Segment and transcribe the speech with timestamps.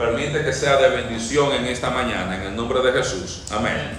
[0.00, 3.42] permite que sea de bendición en esta mañana, en el nombre de Jesús.
[3.50, 3.90] Amén.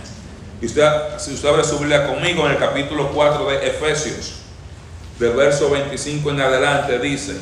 [0.59, 0.83] Y usted,
[1.19, 4.39] si usted abre su Biblia conmigo en el capítulo 4 de Efesios,
[5.19, 7.35] del verso 25 en adelante, dice,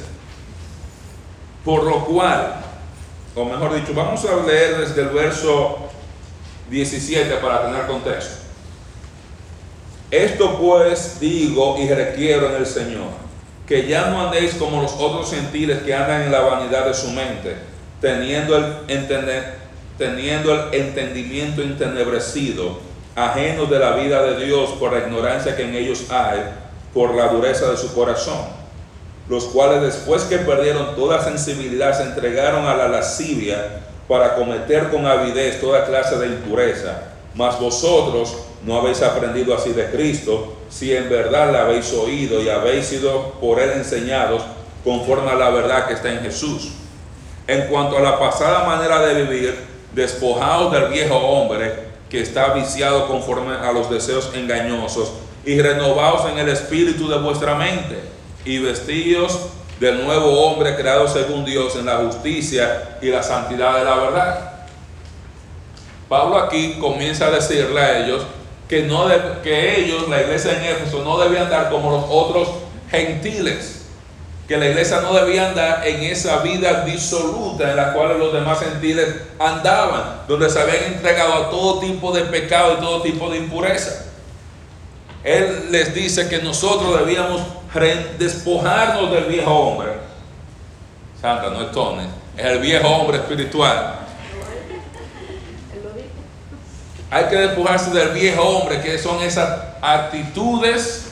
[1.64, 2.56] por lo cual,
[3.34, 5.78] o mejor dicho, vamos a leer desde el verso
[6.70, 8.40] 17 para tener contexto.
[10.12, 13.12] Esto pues digo y requiero en el Señor,
[13.66, 17.10] que ya no andéis como los otros gentiles que andan en la vanidad de su
[17.12, 17.69] mente,
[18.02, 22.80] teniendo el, el entendimiento entenebrecido,
[23.16, 26.40] ajeno de la vida de Dios por la ignorancia que en ellos hay,
[26.94, 28.60] por la dureza de su corazón
[29.30, 35.06] los cuales después que perdieron toda sensibilidad se entregaron a la lascivia para cometer con
[35.06, 37.04] avidez toda clase de impureza.
[37.36, 38.36] Mas vosotros
[38.66, 43.34] no habéis aprendido así de Cristo, si en verdad la habéis oído y habéis sido
[43.40, 44.42] por él enseñados
[44.84, 46.72] conforme a la verdad que está en Jesús.
[47.50, 49.58] En cuanto a la pasada manera de vivir,
[49.92, 51.74] despojaos del viejo hombre
[52.08, 57.56] que está viciado conforme a los deseos engañosos y renovaos en el espíritu de vuestra
[57.56, 58.04] mente
[58.46, 59.48] y vestidos
[59.80, 64.52] del nuevo hombre creado según Dios en la justicia y la santidad de la verdad.
[66.08, 68.28] Pablo aquí comienza a decirle a ellos
[68.68, 69.08] que, no
[69.42, 72.48] que ellos, la iglesia en Éfeso, no debían andar como los otros
[72.92, 73.79] gentiles,
[74.50, 78.60] que la iglesia no debía andar en esa vida disoluta en la cual los demás
[78.60, 83.38] gentiles andaban, donde se habían entregado a todo tipo de pecado y todo tipo de
[83.38, 84.08] impureza.
[85.24, 87.44] Él les dice que nosotros debíamos
[88.18, 89.92] despojarnos del viejo hombre.
[91.22, 93.98] Santa, no es Tony, es el viejo hombre espiritual.
[97.12, 101.06] Hay que despojarse del viejo hombre, que son esas actitudes,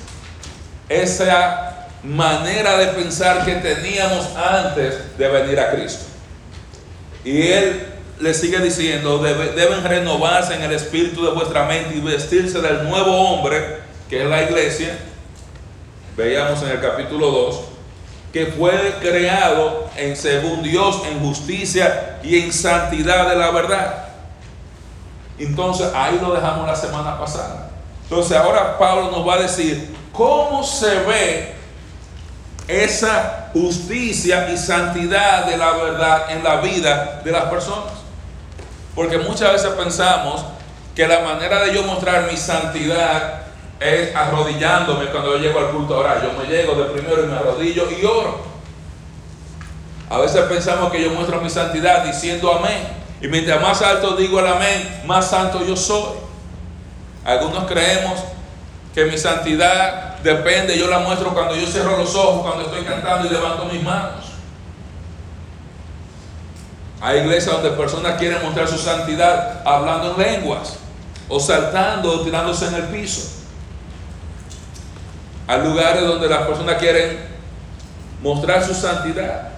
[0.90, 1.67] esa
[2.04, 6.06] manera de pensar que teníamos antes de venir a Cristo.
[7.24, 7.88] Y él
[8.20, 13.12] le sigue diciendo, deben renovarse en el espíritu de vuestra mente y vestirse del nuevo
[13.12, 14.98] hombre, que es la iglesia,
[16.16, 17.62] veíamos en el capítulo 2,
[18.34, 24.06] que fue creado en según Dios en justicia y en santidad de la verdad.
[25.38, 27.70] Entonces ahí lo dejamos la semana pasada.
[28.04, 31.57] Entonces ahora Pablo nos va a decir cómo se ve
[32.68, 37.94] esa justicia y santidad de la verdad en la vida de las personas.
[38.96, 40.44] Porque muchas veces pensamos
[40.96, 43.42] que la manera de yo mostrar mi santidad
[43.80, 46.24] es arrodillándome cuando yo llego al culto a orar.
[46.24, 48.42] Yo me llego de primero y me arrodillo y oro.
[50.10, 52.88] A veces pensamos que yo muestro mi santidad diciendo amén.
[53.22, 56.16] Y mientras más alto digo el amén, más santo yo soy.
[57.26, 58.20] Algunos creemos
[58.98, 63.28] que mi santidad depende, yo la muestro cuando yo cierro los ojos, cuando estoy cantando
[63.28, 64.26] y levanto mis manos.
[67.00, 70.78] Hay iglesias donde personas quieren mostrar su santidad hablando en lenguas,
[71.30, 73.22] o saltando, o tirándose en el piso.
[75.46, 77.20] Hay lugares donde las personas quieren
[78.24, 79.50] mostrar su santidad,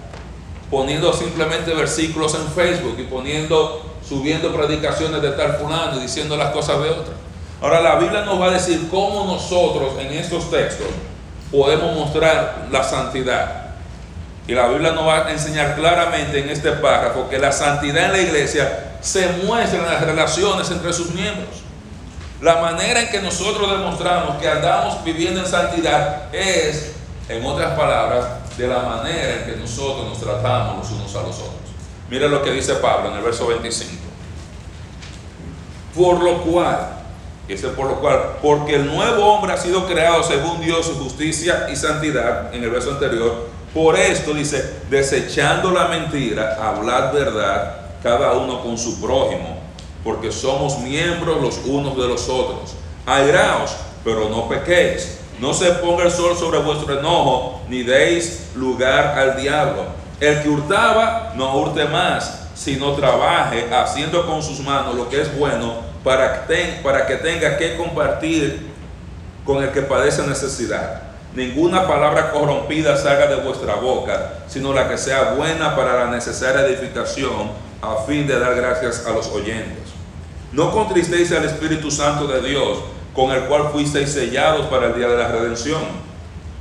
[0.70, 6.50] poniendo simplemente versículos en Facebook y poniendo, subiendo predicaciones de tal fulano y diciendo las
[6.50, 7.19] cosas de otro.
[7.60, 10.86] Ahora la Biblia nos va a decir cómo nosotros en estos textos
[11.50, 13.60] podemos mostrar la santidad.
[14.46, 18.12] Y la Biblia nos va a enseñar claramente en este párrafo que la santidad en
[18.12, 21.62] la iglesia se muestra en las relaciones entre sus miembros.
[22.40, 26.92] La manera en que nosotros demostramos que andamos viviendo en santidad es,
[27.28, 28.24] en otras palabras,
[28.56, 31.54] de la manera en que nosotros nos tratamos los unos a los otros.
[32.08, 33.92] Mira lo que dice Pablo en el verso 25.
[35.94, 36.99] Por lo cual,
[37.52, 41.76] ese por lo cual, porque el nuevo hombre ha sido creado según Dios justicia y
[41.76, 48.62] santidad, en el verso anterior, por esto dice, desechando la mentira, hablar verdad, cada uno
[48.62, 49.60] con su prójimo
[50.04, 52.74] porque somos miembros los unos de los otros.
[53.06, 55.18] Airaos, pero no pequéis.
[55.38, 59.84] No se ponga el sol sobre vuestro enojo, ni deis lugar al diablo.
[60.20, 65.38] El que hurtaba, no hurte más, sino trabaje haciendo con sus manos lo que es
[65.38, 66.46] bueno para
[67.06, 68.70] que, tenga que compartir
[69.44, 71.02] con el que padece necesidad.
[71.34, 76.66] Ninguna palabra corrompida salga de vuestra boca, sino la que sea buena para la necesaria
[76.66, 77.52] edificación,
[77.82, 79.90] a fin de dar gracias a los oyentes.
[80.52, 82.78] No contristéis al Espíritu Santo de Dios,
[83.14, 86.10] con el cual fuisteis sellados para el día de la redención.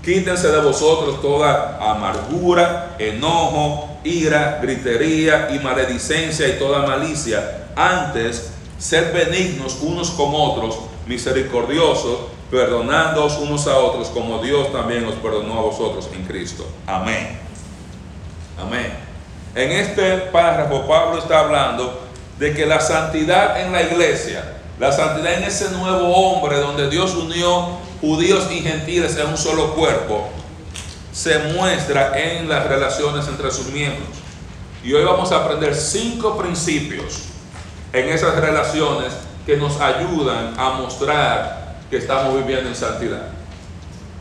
[0.03, 7.67] Quítense de vosotros toda amargura, enojo, ira, gritería y maledicencia y toda malicia.
[7.75, 12.17] Antes, sed benignos unos con otros, misericordiosos,
[12.49, 16.65] perdonándoos unos a otros, como Dios también os perdonó a vosotros en Cristo.
[16.87, 17.37] Amén.
[18.59, 18.91] Amén.
[19.53, 21.99] En este párrafo Pablo está hablando
[22.39, 27.13] de que la santidad en la iglesia, la santidad en ese nuevo hombre donde Dios
[27.15, 30.29] unió judíos y gentiles en un solo cuerpo,
[31.11, 34.07] se muestra en las relaciones entre sus miembros.
[34.83, 37.28] Y hoy vamos a aprender cinco principios
[37.93, 39.13] en esas relaciones
[39.45, 43.29] que nos ayudan a mostrar que estamos viviendo en santidad.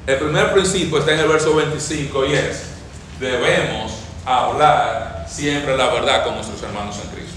[0.07, 2.63] El primer principio está en el verso 25 y es,
[3.21, 3.93] debemos
[4.25, 7.37] hablar siempre la verdad con nuestros hermanos en Cristo.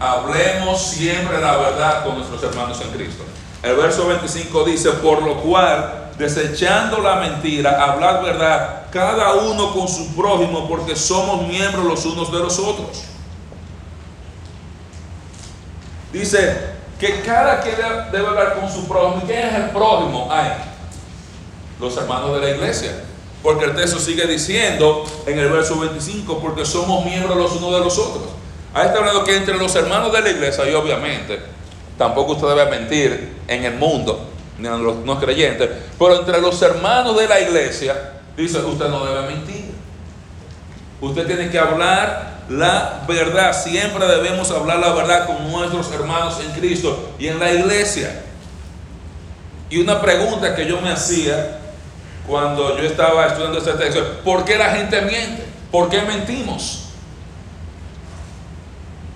[0.00, 3.24] Hablemos siempre la verdad con nuestros hermanos en Cristo.
[3.62, 9.88] El verso 25 dice, por lo cual, desechando la mentira, hablar verdad, cada uno con
[9.88, 13.04] su prójimo, porque somos miembros los unos de los otros.
[16.14, 16.56] Dice
[17.00, 17.74] que cada quien
[18.12, 19.22] debe hablar con su prójimo.
[19.24, 20.28] ¿Y quién es el prójimo?
[20.30, 20.52] Ay,
[21.80, 22.92] los hermanos de la iglesia.
[23.42, 27.80] Porque el texto sigue diciendo en el verso 25, porque somos miembros los unos de
[27.80, 28.24] los otros.
[28.72, 31.40] Ahí está hablando que entre los hermanos de la iglesia, y obviamente,
[31.98, 35.68] tampoco usted debe mentir en el mundo, ni a los no creyentes,
[35.98, 39.74] pero entre los hermanos de la iglesia, dice, usted no debe mentir.
[41.00, 43.52] Usted tiene que hablar la verdad.
[43.52, 48.22] Siempre debemos hablar la verdad con nuestros hermanos en Cristo y en la iglesia.
[49.70, 51.58] Y una pregunta que yo me hacía
[52.26, 55.44] cuando yo estaba estudiando este texto, ¿por qué la gente miente?
[55.70, 56.86] ¿Por qué mentimos?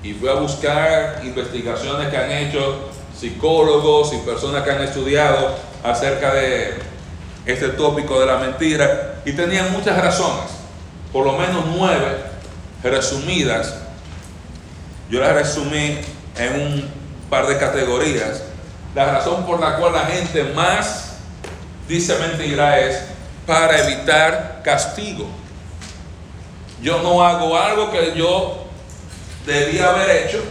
[0.02, 6.34] Y fui a buscar investigaciones que han hecho psicólogos y personas que han estudiado acerca
[6.34, 6.74] de
[7.46, 10.50] este tópico de la mentira y tenían muchas razones,
[11.12, 12.27] por lo menos nueve
[12.82, 13.74] resumidas.
[15.10, 15.98] Yo las resumí
[16.36, 16.90] en un
[17.30, 18.42] par de categorías.
[18.94, 21.16] La razón por la cual la gente más
[21.88, 23.00] dice mentira es
[23.46, 25.26] para evitar castigo.
[26.82, 28.66] Yo no hago algo que yo
[29.46, 30.42] debía haber hecho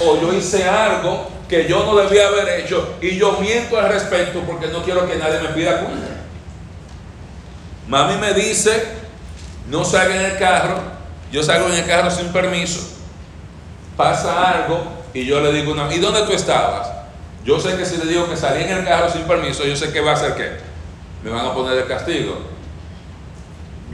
[0.00, 4.40] o yo hice algo que yo no debía haber hecho y yo miento al respecto
[4.40, 6.08] porque no quiero que nadie me pida cuenta.
[7.88, 8.84] Mami me dice,
[9.68, 10.80] no salga en el carro,
[11.30, 12.80] yo salgo en el carro sin permiso,
[13.96, 14.82] pasa algo
[15.12, 16.90] y yo le digo, una, ¿y dónde tú estabas?
[17.44, 19.92] Yo sé que si le digo que salí en el carro sin permiso, yo sé
[19.92, 20.70] que va a hacer qué
[21.22, 22.38] me van a poner el castigo.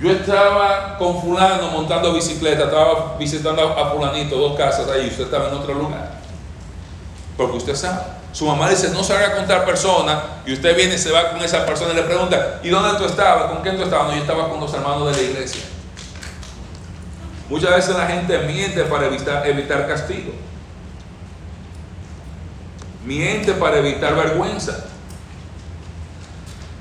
[0.00, 5.48] Yo estaba con fulano montando bicicleta, estaba visitando a fulanito, dos casas ahí, usted estaba
[5.48, 6.20] en otro lugar.
[7.36, 8.02] Porque usted sabe.
[8.32, 11.42] Su mamá dice, no salga con tal persona, y usted viene y se va con
[11.42, 13.50] esa persona y le pregunta, ¿y dónde tú estabas?
[13.50, 14.08] ¿Con quién tú estabas?
[14.08, 15.62] No, yo estaba con los hermanos de la iglesia.
[17.48, 20.32] Muchas veces la gente miente para evitar, castigo.
[23.04, 24.84] Miente para evitar vergüenza.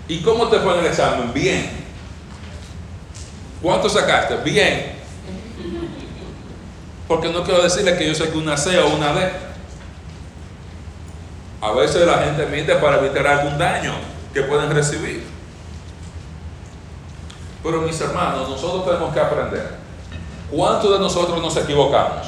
[0.07, 1.31] ¿Y cómo te fue en el examen?
[1.33, 1.69] Bien.
[3.61, 4.37] ¿Cuánto sacaste?
[4.37, 4.93] Bien.
[7.07, 9.31] Porque no quiero decirle que yo saqué una C o una D.
[11.61, 13.93] A veces la gente miente para evitar algún daño
[14.33, 15.23] que pueden recibir.
[17.63, 19.84] Pero mis hermanos, nosotros tenemos que aprender.
[20.51, 22.27] ¿Cuántos de nosotros nos equivocamos?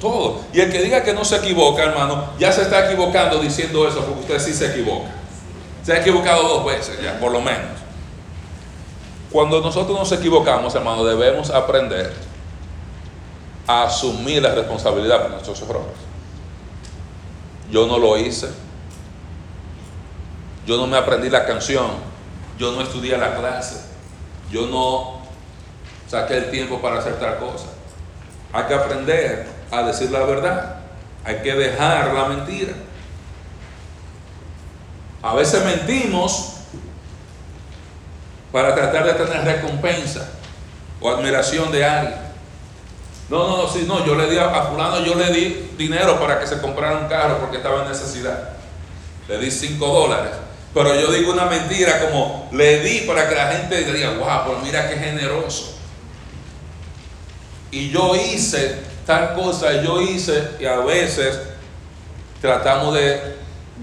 [0.00, 0.42] Todos.
[0.52, 4.00] Y el que diga que no se equivoca, hermano, ya se está equivocando diciendo eso
[4.04, 5.10] porque usted sí se equivoca.
[5.82, 7.78] Se ha equivocado dos veces ya, por lo menos.
[9.30, 12.12] Cuando nosotros nos equivocamos, hermano, debemos aprender
[13.66, 16.10] a asumir la responsabilidad por nuestros errores.
[17.70, 18.48] Yo no lo hice.
[20.66, 21.86] Yo no me aprendí la canción.
[22.58, 23.84] Yo no estudié la clase.
[24.50, 25.19] Yo no
[26.10, 27.66] saqué el tiempo para hacer tal cosa.
[28.52, 30.76] Hay que aprender a decir la verdad.
[31.24, 32.72] Hay que dejar la mentira.
[35.22, 36.54] A veces mentimos
[38.50, 40.28] para tratar de tener recompensa
[41.00, 42.18] o admiración de alguien.
[43.28, 46.40] No, no, no, si no, yo le di a, fulano, yo le di dinero para
[46.40, 48.50] que se comprara un carro porque estaba en necesidad.
[49.28, 50.32] Le di 5 dólares.
[50.74, 54.64] Pero yo digo una mentira como le di para que la gente diga, wow, pues
[54.64, 55.79] mira qué generoso.
[57.70, 61.38] Y yo hice tal cosa, yo hice, y a veces
[62.40, 63.38] tratamos de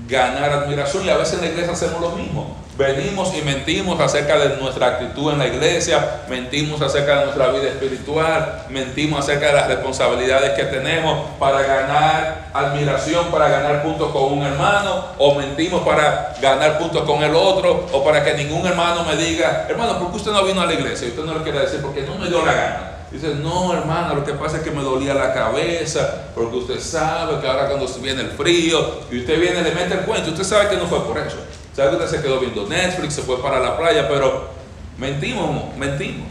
[0.08, 2.56] ganar admiración y a veces en la iglesia hacemos lo mismo.
[2.77, 7.70] Venimos y mentimos acerca de nuestra actitud en la iglesia, mentimos acerca de nuestra vida
[7.70, 14.32] espiritual, mentimos acerca de las responsabilidades que tenemos para ganar admiración, para ganar puntos con
[14.32, 19.03] un hermano, o mentimos para ganar puntos con el otro, o para que ningún hermano
[19.06, 21.08] me diga, hermano, ¿por qué usted no vino a la iglesia?
[21.08, 22.96] Y usted no le quiere decir, porque no me dio la gana.
[23.11, 27.39] Dice, no, hermana, lo que pasa es que me dolía la cabeza, porque usted sabe
[27.39, 30.69] que ahora cuando viene el frío y usted viene le mete el cuento, usted sabe
[30.69, 31.37] que no fue por eso.
[31.73, 34.49] Sabe que usted se quedó viendo Netflix, se fue para la playa, pero
[34.97, 36.27] mentimos, mentimos.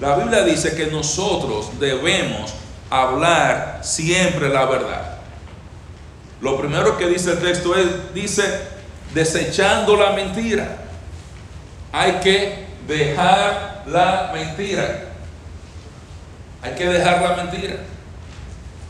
[0.00, 2.54] La Biblia dice que nosotros debemos
[2.88, 5.18] hablar siempre la verdad.
[6.40, 8.42] Lo primero que dice el texto es, dice,
[9.14, 10.78] desechando la mentira.
[11.92, 15.09] Hay que dejar la mentira.
[16.62, 17.76] Hay que dejar la mentira.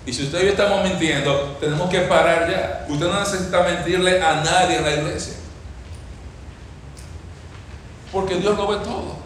[0.06, 2.86] Y si usted y yo estamos mintiendo, tenemos que parar ya.
[2.88, 5.34] Usted no necesita mentirle a nadie en la iglesia.
[8.10, 9.16] Porque Dios lo ve todo.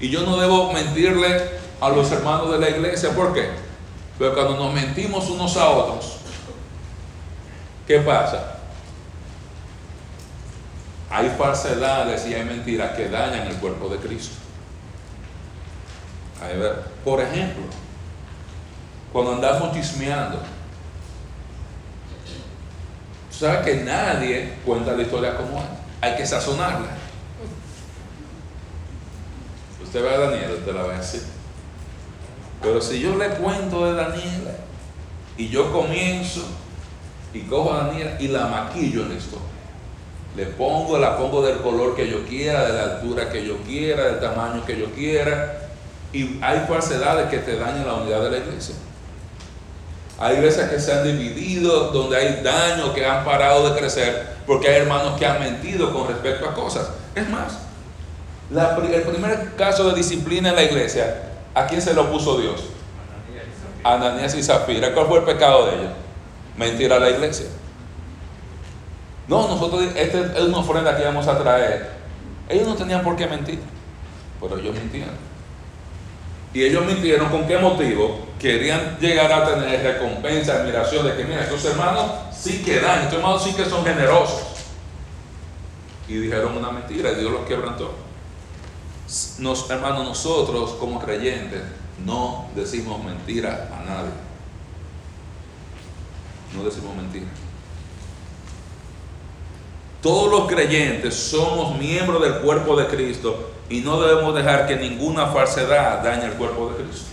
[0.00, 3.10] Y yo no debo mentirle a los hermanos de la iglesia.
[3.10, 3.50] ¿Por qué?
[4.18, 6.18] Pero cuando nos mentimos unos a otros,
[7.86, 8.60] ¿qué pasa?
[11.10, 14.45] Hay falsedades y hay mentiras que dañan el cuerpo de Cristo.
[17.04, 17.62] Por ejemplo,
[19.12, 20.38] cuando andamos chismeando,
[23.30, 25.64] ¿sabes que nadie cuenta la historia como es?
[26.00, 26.88] Hay que sazonarla.
[29.82, 31.22] Usted ve a Daniela, usted la ve así.
[32.62, 34.52] Pero si yo le cuento de Daniela
[35.36, 36.42] y yo comienzo
[37.32, 39.46] y cojo a Daniela y la maquillo en la historia,
[40.36, 44.04] le pongo, la pongo del color que yo quiera, de la altura que yo quiera,
[44.04, 45.65] del tamaño que yo quiera,
[46.12, 48.74] y hay falsedades que te dañan la unidad de la iglesia.
[50.18, 54.68] Hay iglesias que se han dividido, donde hay daño, que han parado de crecer, porque
[54.68, 56.88] hay hermanos que han mentido con respecto a cosas.
[57.14, 57.58] Es más,
[58.50, 61.22] el primer caso de disciplina en la iglesia,
[61.54, 62.64] ¿a quién se lo puso Dios?
[63.84, 64.92] Ananías y Zafira.
[64.94, 65.92] ¿Cuál fue el pecado de ellos?
[66.56, 67.46] Mentir a la iglesia.
[69.28, 71.90] No, nosotros, esta es una ofrenda que íbamos a traer.
[72.48, 73.60] Ellos no tenían por qué mentir,
[74.40, 75.14] pero ellos mintieron.
[76.56, 78.28] Y ellos mintieron con qué motivo?
[78.38, 83.18] Querían llegar a tener recompensa, admiración de que, mira, estos hermanos sí que dan, estos
[83.18, 84.40] hermanos sí que son generosos.
[86.08, 87.94] Y dijeron una mentira y Dios los quebrantó.
[89.40, 91.60] Nos, hermanos, nosotros como creyentes
[92.06, 94.12] no decimos mentira a nadie.
[96.54, 97.26] No decimos mentira.
[100.00, 105.26] Todos los creyentes somos miembros del cuerpo de Cristo y no debemos dejar que ninguna
[105.26, 107.08] falsedad dañe el cuerpo de Cristo.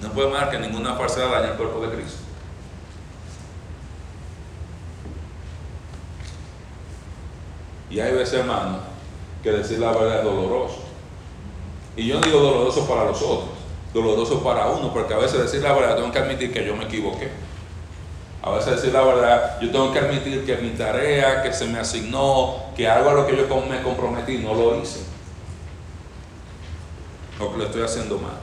[0.00, 2.18] No podemos dejar que ninguna falsedad dañe el cuerpo de Cristo.
[7.88, 8.80] Y hay veces, hermano,
[9.42, 10.78] que decir la verdad es doloroso.
[11.96, 13.50] Y yo no digo doloroso para los otros,
[13.94, 16.84] doloroso para uno, porque a veces decir la verdad tengo que admitir que yo me
[16.84, 17.30] equivoqué.
[18.46, 21.80] A veces decir la verdad, yo tengo que admitir que mi tarea, que se me
[21.80, 25.00] asignó, que algo a lo que yo me comprometí, no lo hice.
[27.40, 28.38] O que lo estoy haciendo mal.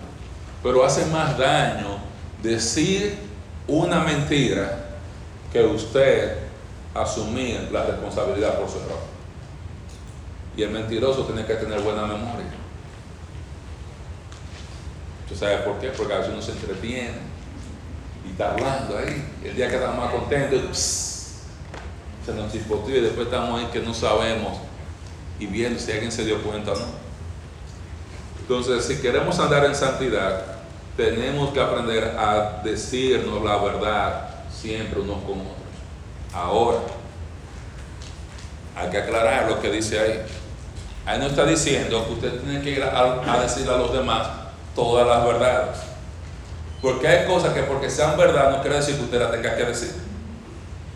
[0.62, 2.00] Pero hace más daño
[2.42, 3.18] decir
[3.66, 4.90] una mentira
[5.54, 6.38] que usted
[6.94, 9.00] asumir la responsabilidad por su error.
[10.58, 12.52] Y el mentiroso tiene que tener buena memoria.
[15.24, 15.92] ¿Usted sabe por qué?
[15.92, 17.33] Porque a veces uno se entretiene
[18.26, 19.26] y hablando ahí.
[19.44, 20.78] El día que estamos más contentos,
[22.26, 24.58] se nos chispoteó y después estamos ahí que no sabemos
[25.40, 26.86] y viendo si alguien se dio cuenta o no.
[28.40, 30.46] Entonces, si queremos andar en santidad,
[30.96, 35.54] tenemos que aprender a decirnos la verdad siempre unos con otros.
[36.34, 36.80] Ahora,
[38.76, 40.22] hay que aclarar lo que dice ahí.
[41.06, 44.28] Ahí no está diciendo que usted tiene que ir a, a decirle a los demás
[44.76, 45.93] todas las verdades.
[46.84, 49.64] Porque hay cosas que porque sean verdad no quiere decir que usted la tenga que
[49.64, 49.94] decir.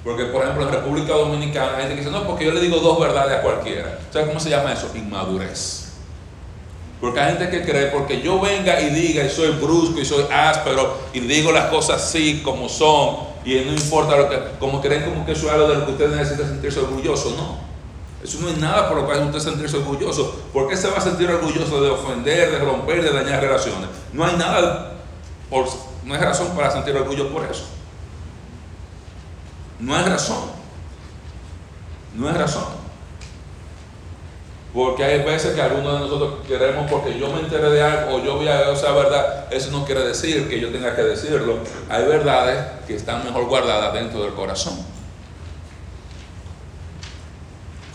[0.03, 2.77] Porque, por ejemplo, en República Dominicana hay gente que dice, no, porque yo le digo
[2.79, 3.97] dos verdades a cualquiera.
[4.11, 4.91] ¿Sabes cómo se llama eso?
[4.93, 5.93] Inmadurez.
[6.99, 10.25] Porque hay gente que cree, porque yo venga y diga y soy brusco y soy
[10.29, 15.03] áspero y digo las cosas así como son y no importa lo que, como creen
[15.03, 17.33] como que eso es algo de lo que usted necesita sentirse orgulloso.
[17.37, 17.59] No.
[18.21, 20.35] Eso no es nada por lo cual usted sentirse orgulloso.
[20.51, 23.87] ¿Por qué se va a sentir orgulloso de ofender, de romper, de dañar relaciones?
[24.11, 24.96] No hay nada
[25.49, 27.65] no es razón para sentir orgullo por eso.
[29.79, 30.51] No es razón.
[32.15, 32.77] No es razón.
[34.73, 38.23] Porque hay veces que algunos de nosotros queremos, porque yo me enteré de algo o
[38.23, 41.59] yo voy a esa verdad, eso no quiere decir que yo tenga que decirlo.
[41.89, 44.77] Hay verdades que están mejor guardadas dentro del corazón.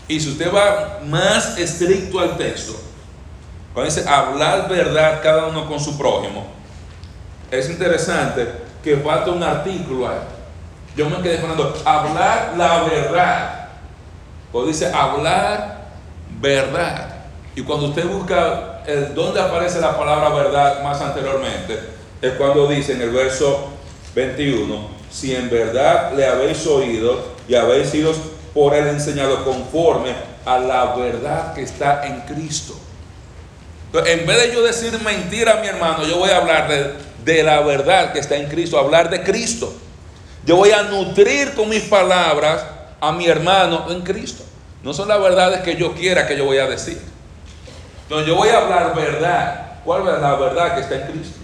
[0.07, 2.73] Y si usted va más estricto al texto,
[3.73, 6.45] cuando dice hablar verdad cada uno con su prójimo,
[7.59, 8.47] es interesante
[8.83, 10.17] que falta un artículo ahí.
[10.95, 13.69] Yo me quedé poniendo hablar la verdad.
[14.51, 15.85] O dice hablar
[16.39, 17.09] verdad.
[17.55, 18.81] Y cuando usted busca
[19.15, 21.79] dónde aparece la palabra verdad más anteriormente,
[22.21, 23.69] es cuando dice en el verso
[24.15, 28.13] 21, si en verdad le habéis oído y habéis sido
[28.53, 30.13] por él enseñado conforme
[30.45, 32.75] a la verdad que está en Cristo.
[33.87, 36.93] Entonces, en vez de yo decir mentira mi hermano, yo voy a hablar de,
[37.23, 39.73] de la verdad que está en Cristo, hablar de Cristo.
[40.45, 42.65] Yo voy a nutrir con mis palabras
[42.99, 44.43] a mi hermano en Cristo.
[44.83, 47.01] No son las verdades que yo quiera que yo voy a decir.
[48.03, 49.79] Entonces yo voy a hablar verdad.
[49.85, 51.39] ¿Cuál es la verdad que está en Cristo?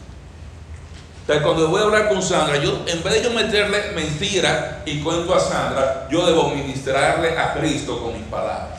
[1.21, 4.99] Entonces cuando voy a hablar con Sandra, yo en vez de yo meterle mentira y
[5.01, 8.78] cuento a Sandra, yo debo ministrarle a Cristo con mis palabras.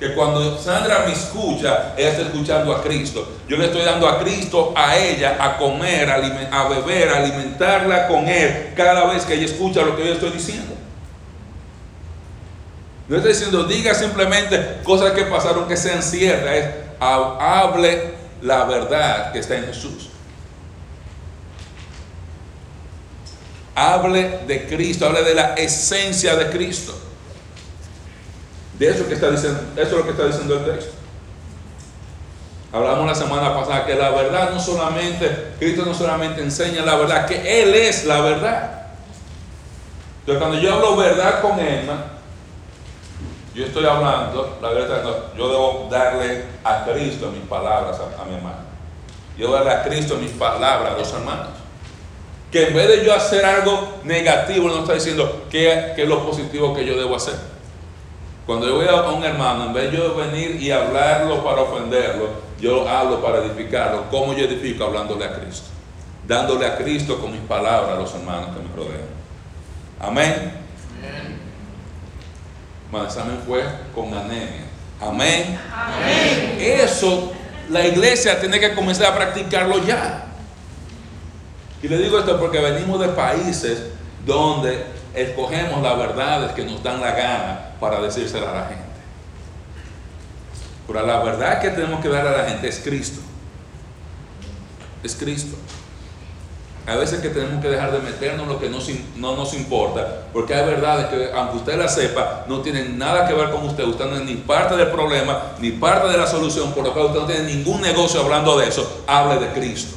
[0.00, 3.28] Que cuando Sandra me escucha, ella está escuchando a Cristo.
[3.46, 8.26] Yo le estoy dando a Cristo a ella a comer, a beber, a alimentarla con
[8.26, 10.74] Él cada vez que ella escucha lo que yo estoy diciendo.
[13.08, 16.54] No estoy diciendo, diga simplemente cosas que pasaron que sean ciertas.
[16.54, 16.66] Es,
[16.98, 20.08] hable la verdad que está en Jesús.
[23.74, 26.98] Hable de Cristo, hable de la esencia de Cristo.
[28.80, 30.92] De eso que está diciendo, eso es lo que está diciendo el texto.
[32.72, 37.26] Hablamos la semana pasada que la verdad no solamente, Cristo no solamente enseña la verdad,
[37.26, 38.86] que Él es la verdad.
[40.20, 42.04] Entonces cuando yo hablo verdad con Emma,
[43.54, 45.04] yo estoy hablando, la verdad,
[45.36, 48.60] yo debo darle a Cristo mis palabras a, mi hermano.
[49.36, 51.48] Yo debo darle a Cristo mis palabras a los hermanos.
[52.50, 56.74] Que en vez de yo hacer algo negativo, no está diciendo qué, es lo positivo
[56.74, 57.59] que yo debo hacer.
[58.50, 62.30] Cuando yo voy a un hermano, en vez de yo venir y hablarlo para ofenderlo,
[62.60, 64.10] yo hablo para edificarlo.
[64.10, 64.86] ¿Cómo yo edifico?
[64.86, 65.68] Hablándole a Cristo.
[66.26, 69.06] Dándole a Cristo con mis palabras a los hermanos que me rodean.
[70.00, 70.52] Amén.
[72.90, 73.06] Amén.
[73.06, 73.62] examen fue
[73.94, 74.66] con anemia.
[75.00, 75.56] Amén.
[75.72, 76.56] Amén.
[76.58, 77.30] Eso
[77.68, 80.24] la iglesia tiene que comenzar a practicarlo ya.
[81.84, 83.90] Y le digo esto porque venimos de países
[84.26, 88.84] donde escogemos las verdades que nos dan la gana para decírsela a la gente.
[90.86, 93.20] Pero la verdad que tenemos que dar a la gente es Cristo.
[95.02, 95.56] Es Cristo.
[96.86, 100.66] Hay veces que tenemos que dejar de meternos lo que no, nos importa, porque hay
[100.66, 103.84] verdades que, aunque usted la sepa, no tienen nada que ver con usted.
[103.84, 107.06] Usted no es ni parte del problema, ni parte de la solución, por lo cual
[107.06, 109.04] usted no tiene ningún negocio hablando de eso.
[109.06, 109.96] Hable de Cristo.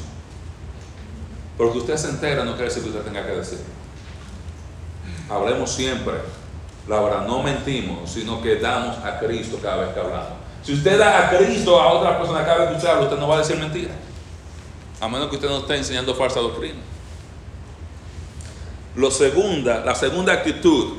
[1.57, 3.59] Porque usted se entera no quiere decir que usted tenga que decir.
[5.29, 6.15] Hablemos siempre
[6.87, 10.33] la verdad, no mentimos, sino que damos a Cristo cada vez que hablamos.
[10.63, 13.39] Si usted da a Cristo a otra persona que usted habla, usted no va a
[13.39, 13.93] decir mentira.
[14.99, 16.79] A menos que usted no esté enseñando falsa doctrina.
[18.95, 20.97] La segunda actitud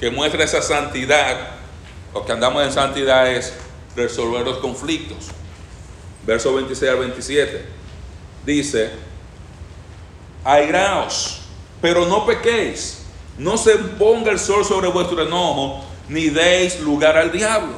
[0.00, 1.36] que muestra esa santidad,
[2.12, 3.54] o que andamos en santidad, es
[3.96, 5.28] resolver los conflictos.
[6.26, 7.64] Verso 26 al 27.
[8.44, 8.90] Dice,
[10.44, 11.40] airaos,
[11.80, 12.98] pero no pequéis
[13.38, 17.74] no se ponga el sol sobre vuestro enojo, ni deis lugar al diablo.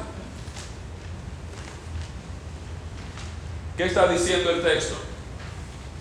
[3.77, 4.95] ¿Qué está diciendo el texto?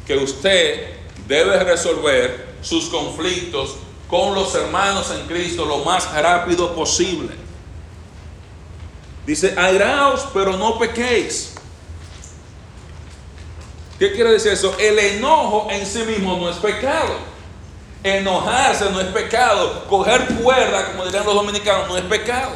[0.07, 0.97] Que usted
[1.29, 3.77] debe resolver sus conflictos
[4.09, 7.37] con los hermanos en Cristo lo más rápido posible.
[9.27, 11.55] Dice, airaos, pero no pequéis.
[13.99, 14.75] ¿Qué quiere decir eso?
[14.79, 17.30] El enojo en sí mismo no es pecado.
[18.03, 19.87] Enojarse no es pecado.
[19.87, 22.53] Coger cuerda, como dirían los dominicanos, no es pecado.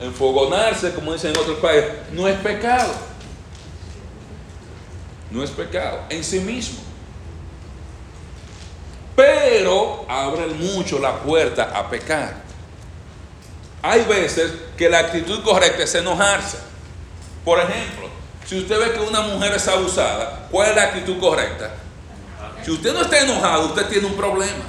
[0.00, 2.92] Enfogonarse, como dicen en otros países, no es pecado.
[5.30, 6.78] No es pecado en sí mismo.
[9.16, 12.36] Pero abre mucho la puerta a pecar.
[13.82, 16.58] Hay veces que la actitud correcta es enojarse.
[17.44, 18.08] Por ejemplo,
[18.46, 21.70] si usted ve que una mujer es abusada, ¿cuál es la actitud correcta?
[22.68, 24.66] Si usted no está enojado, usted tiene un problema.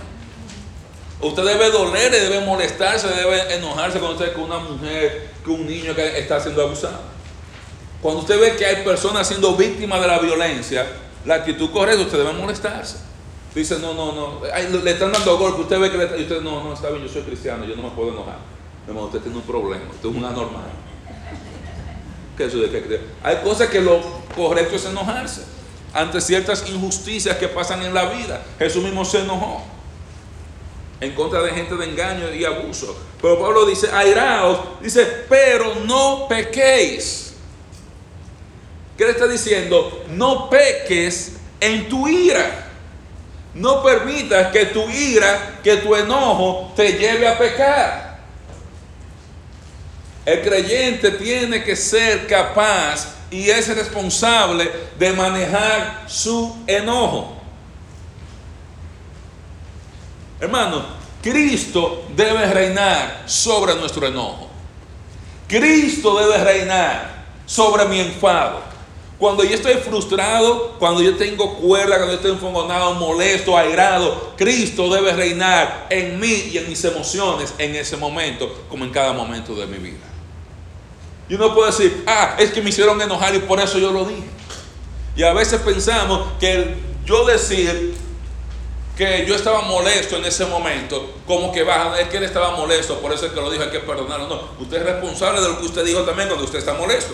[1.20, 5.68] Usted debe doler, debe molestarse, debe enojarse cuando usted ve que una mujer, que un
[5.68, 7.02] niño que está siendo abusado.
[8.02, 10.88] Cuando usted ve que hay personas siendo víctimas de la violencia,
[11.26, 13.00] la actitud correcta, usted debe molestarse.
[13.54, 16.64] Dice, no, no, no, le están dando golpe, usted ve que le, y usted, no,
[16.64, 18.38] no, está bien, yo soy cristiano, yo no me puedo enojar.
[18.88, 20.72] Hermano, usted tiene un problema, usted es un anormal.
[22.38, 24.00] ¿Qué eso de Hay cosas que lo
[24.38, 25.59] correcto es enojarse
[25.94, 28.44] ante ciertas injusticias que pasan en la vida.
[28.58, 29.64] Jesús mismo se enojó
[31.02, 32.98] en contra de gente de engaño y abuso.
[33.22, 37.34] Pero Pablo dice, airaos, dice, pero no pequéis.
[38.98, 40.04] ¿Qué le está diciendo?
[40.10, 42.68] No peques en tu ira.
[43.54, 48.20] No permitas que tu ira, que tu enojo te lleve a pecar.
[50.26, 57.36] El creyente tiene que ser capaz y es responsable de manejar su enojo.
[60.40, 60.86] Hermano,
[61.22, 64.48] Cristo debe reinar sobre nuestro enojo.
[65.48, 68.70] Cristo debe reinar sobre mi enfado.
[69.18, 74.90] Cuando yo estoy frustrado, cuando yo tengo cuerda, cuando yo estoy enfogonado, molesto, airado, Cristo
[74.90, 79.56] debe reinar en mí y en mis emociones en ese momento, como en cada momento
[79.56, 80.09] de mi vida.
[81.30, 84.04] Y uno puede decir, ah, es que me hicieron enojar y por eso yo lo
[84.04, 84.28] dije.
[85.16, 87.94] Y a veces pensamos que yo decir
[88.98, 93.00] que yo estaba molesto en ese momento, como que baja, es que él estaba molesto,
[93.00, 94.28] por eso es que lo dijo, hay que perdonarlo.
[94.28, 97.14] No, usted es responsable de lo que usted dijo también cuando usted está molesto.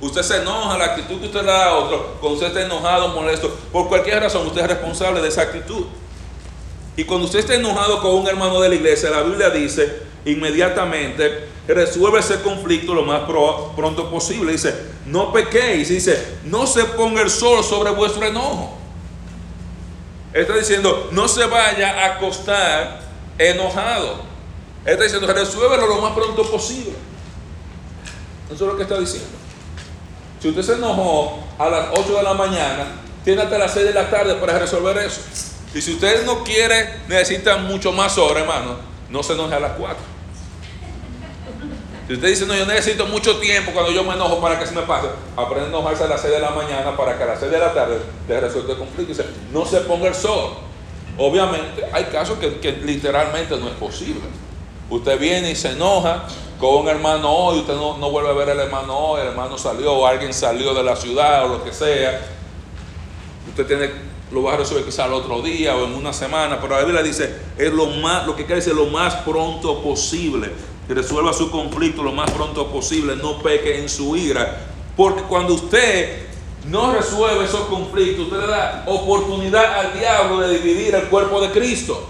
[0.00, 3.08] Usted se enoja, la actitud que usted le da a otro, cuando usted está enojado,
[3.08, 5.84] molesto, por cualquier razón, usted es responsable de esa actitud.
[6.96, 11.48] Y cuando usted está enojado con un hermano de la iglesia, la Biblia dice inmediatamente,
[11.66, 13.22] resuelve ese conflicto lo más
[13.76, 14.52] pronto posible.
[14.52, 14.74] Dice,
[15.06, 18.76] no pequéis, dice, no se ponga el sol sobre vuestro enojo.
[20.32, 23.00] está diciendo, no se vaya a acostar
[23.38, 24.22] enojado.
[24.84, 26.92] está diciendo, resuélvelo lo más pronto posible.
[28.46, 29.28] Eso es lo que está diciendo.
[30.40, 32.86] Si usted se enojó a las 8 de la mañana,
[33.24, 35.20] tiene hasta las 6 de la tarde para resolver eso.
[35.74, 39.72] Y si usted no quiere, necesita mucho más horas, hermano, no se enoje a las
[39.72, 40.20] 4.
[42.10, 44.74] Si usted dice, no, yo necesito mucho tiempo cuando yo me enojo para que se
[44.74, 47.38] me pase, aprende a enojarse a las 6 de la mañana para que a las
[47.38, 49.12] 6 de la tarde te resuelva el conflicto.
[49.12, 50.54] Dice, no se ponga el sol.
[51.16, 54.22] Obviamente, hay casos que, literalmente no es posible.
[54.88, 56.24] Usted viene y se enoja,
[56.58, 59.92] con un hermano hoy, usted no, vuelve a ver al hermano hoy, el hermano salió,
[59.92, 62.22] o alguien salió de la ciudad, o lo que sea.
[63.48, 63.90] Usted tiene,
[64.32, 67.02] lo va a resolver quizá el otro día o en una semana, pero la Biblia
[67.02, 70.50] dice, es lo más, lo que quiere decir lo más pronto posible,
[70.86, 75.54] que resuelva su conflicto lo más pronto posible, no peque en su ira, porque cuando
[75.54, 76.26] usted
[76.66, 81.50] no resuelve esos conflictos, usted le da oportunidad al diablo de dividir el cuerpo de
[81.50, 82.06] Cristo.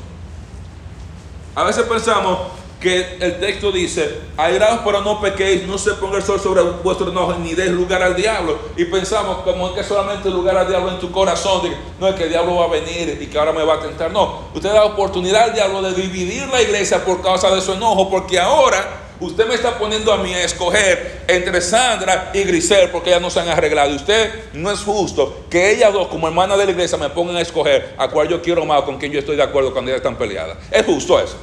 [1.54, 2.38] A veces pensamos,
[2.81, 7.11] que el texto dice, airaos pero no pequéis, no se ponga el sol sobre vuestro
[7.11, 8.59] enojo, ni deis lugar al diablo.
[8.77, 12.25] Y pensamos como es que solamente lugar al diablo en tu corazón, no es que
[12.25, 14.11] el diablo va a venir y que ahora me va a tentar.
[14.11, 18.09] No, usted da oportunidad al diablo de dividir la iglesia por causa de su enojo,
[18.09, 23.11] porque ahora usted me está poniendo a mí a escoger entre Sandra y Grisel porque
[23.11, 23.90] ellas no se han arreglado.
[23.90, 27.37] Y usted no es justo que ellas dos, como hermanas de la iglesia, me pongan
[27.37, 30.01] a escoger a cuál yo quiero más, con quién yo estoy de acuerdo cuando ellas
[30.01, 30.57] están peleadas.
[30.71, 31.37] Es justo eso.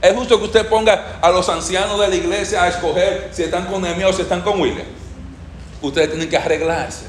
[0.00, 3.66] Es justo que usted ponga a los ancianos de la iglesia a escoger si están
[3.66, 4.86] con Nehemiah o si están con William.
[5.82, 7.06] Ustedes tienen que arreglarse.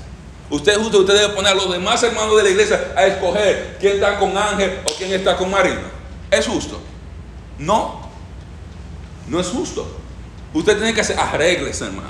[0.49, 3.95] Usted justo, usted debe poner a los demás hermanos de la iglesia a escoger quién
[3.95, 5.89] está con Ángel o quién está con Marina.
[6.30, 6.82] ¿Es justo?
[7.58, 8.10] No.
[9.27, 9.88] No es justo.
[10.54, 12.10] Usted tiene que hacer arregles, hermano.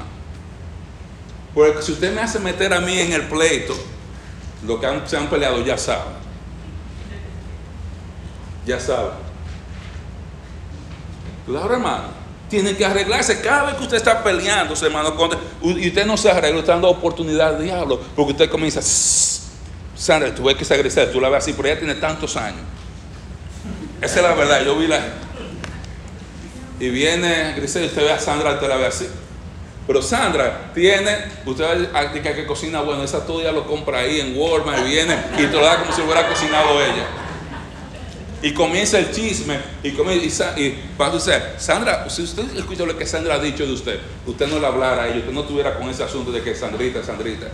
[1.53, 3.75] Porque si usted me hace meter a mí en el pleito,
[4.65, 6.13] lo que se han peleado ya saben.
[8.65, 9.30] Ya saben.
[11.45, 12.21] Claro, hermano.
[12.49, 13.39] Tienen que arreglarse.
[13.41, 15.15] Cada vez que usted está peleando, hermano,
[15.63, 17.99] y usted no se arregla, está dando oportunidad al diablo.
[18.15, 18.81] Porque usted comienza,
[19.95, 22.61] Sandra, tú ves que se agresa, tú la ves así, pero ella tiene tantos años.
[24.01, 24.65] Esa es la verdad.
[24.65, 24.99] Yo vi la.
[26.79, 29.07] Y viene Grisel usted ve a Sandra, usted la ve así.
[29.87, 34.37] Pero Sandra tiene, usted dice que cocina bueno, esa todo ya lo compra ahí en
[34.37, 37.20] Walmart y viene y te lo da como si hubiera cocinado ella.
[38.41, 39.59] Y comienza el chisme.
[39.83, 43.73] Y, comienza, y, y usted, Sandra, si usted escucha lo que Sandra ha dicho de
[43.73, 46.55] usted, usted no le hablara a ella, usted no tuviera con ese asunto de que
[46.55, 47.47] Sandrita, Sandrita.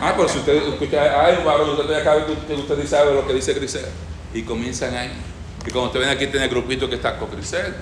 [0.00, 3.54] Ah, pero si usted escucha, ay, varón, usted acaba que usted sabe lo que dice
[3.54, 3.86] Grisel.
[4.32, 5.10] Y comienzan ahí.
[5.66, 7.74] Y cuando usted ven aquí, tiene el grupito que está con Grisel,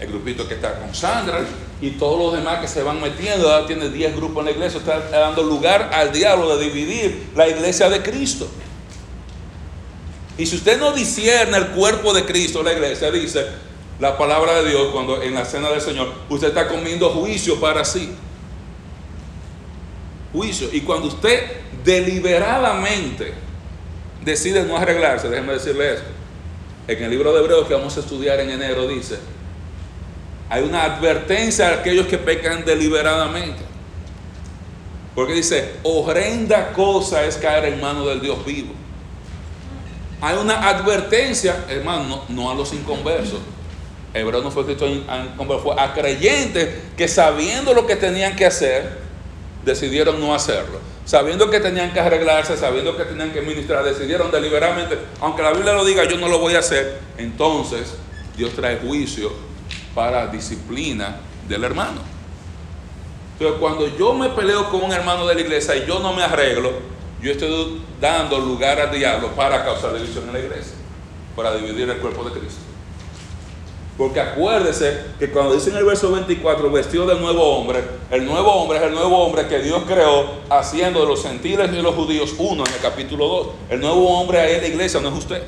[0.00, 1.40] el grupito que está con Sandra,
[1.80, 3.52] y todos los demás que se van metiendo.
[3.52, 7.46] Ahora tiene 10 grupos en la iglesia, está dando lugar al diablo de dividir la
[7.46, 8.48] iglesia de Cristo.
[10.38, 13.46] Y si usted no discierne el cuerpo de Cristo, la iglesia dice,
[13.98, 17.84] la palabra de Dios, cuando en la cena del Señor, usted está comiendo juicio para
[17.84, 18.14] sí.
[20.32, 20.68] Juicio.
[20.72, 21.42] Y cuando usted
[21.82, 23.32] deliberadamente
[24.22, 26.08] decide no arreglarse, déjeme decirle esto.
[26.88, 29.18] En el libro de Hebreos que vamos a estudiar en enero dice,
[30.50, 33.62] hay una advertencia a aquellos que pecan deliberadamente.
[35.14, 38.74] Porque dice, horrenda cosa es caer en manos del Dios vivo
[40.20, 43.40] hay una advertencia, hermano, no, a los inconversos.
[44.14, 44.86] Hebreo no fue escrito
[45.62, 48.98] fue a creyentes que sabiendo lo que tenían que hacer,
[49.64, 50.80] decidieron no hacerlo.
[51.04, 55.72] Sabiendo que tenían que arreglarse, sabiendo que tenían que ministrar, decidieron deliberadamente, aunque la Biblia
[55.72, 56.98] lo diga, yo no lo voy a hacer.
[57.18, 57.94] Entonces,
[58.36, 59.30] Dios trae juicio
[59.94, 62.00] para disciplina del hermano.
[63.38, 66.22] Entonces, cuando yo me peleo con un hermano de la iglesia y yo no me
[66.22, 70.74] arreglo, yo estoy dando lugar al diablo para causar división en la iglesia,
[71.34, 72.60] para dividir el cuerpo de Cristo.
[73.96, 78.52] Porque acuérdese que cuando dice en el verso 24, vestido de nuevo hombre, el nuevo
[78.52, 81.94] hombre es el nuevo hombre que Dios creó haciendo de los gentiles y de los
[81.94, 83.46] judíos uno en el capítulo 2.
[83.70, 85.42] El nuevo hombre es la iglesia, no es usted.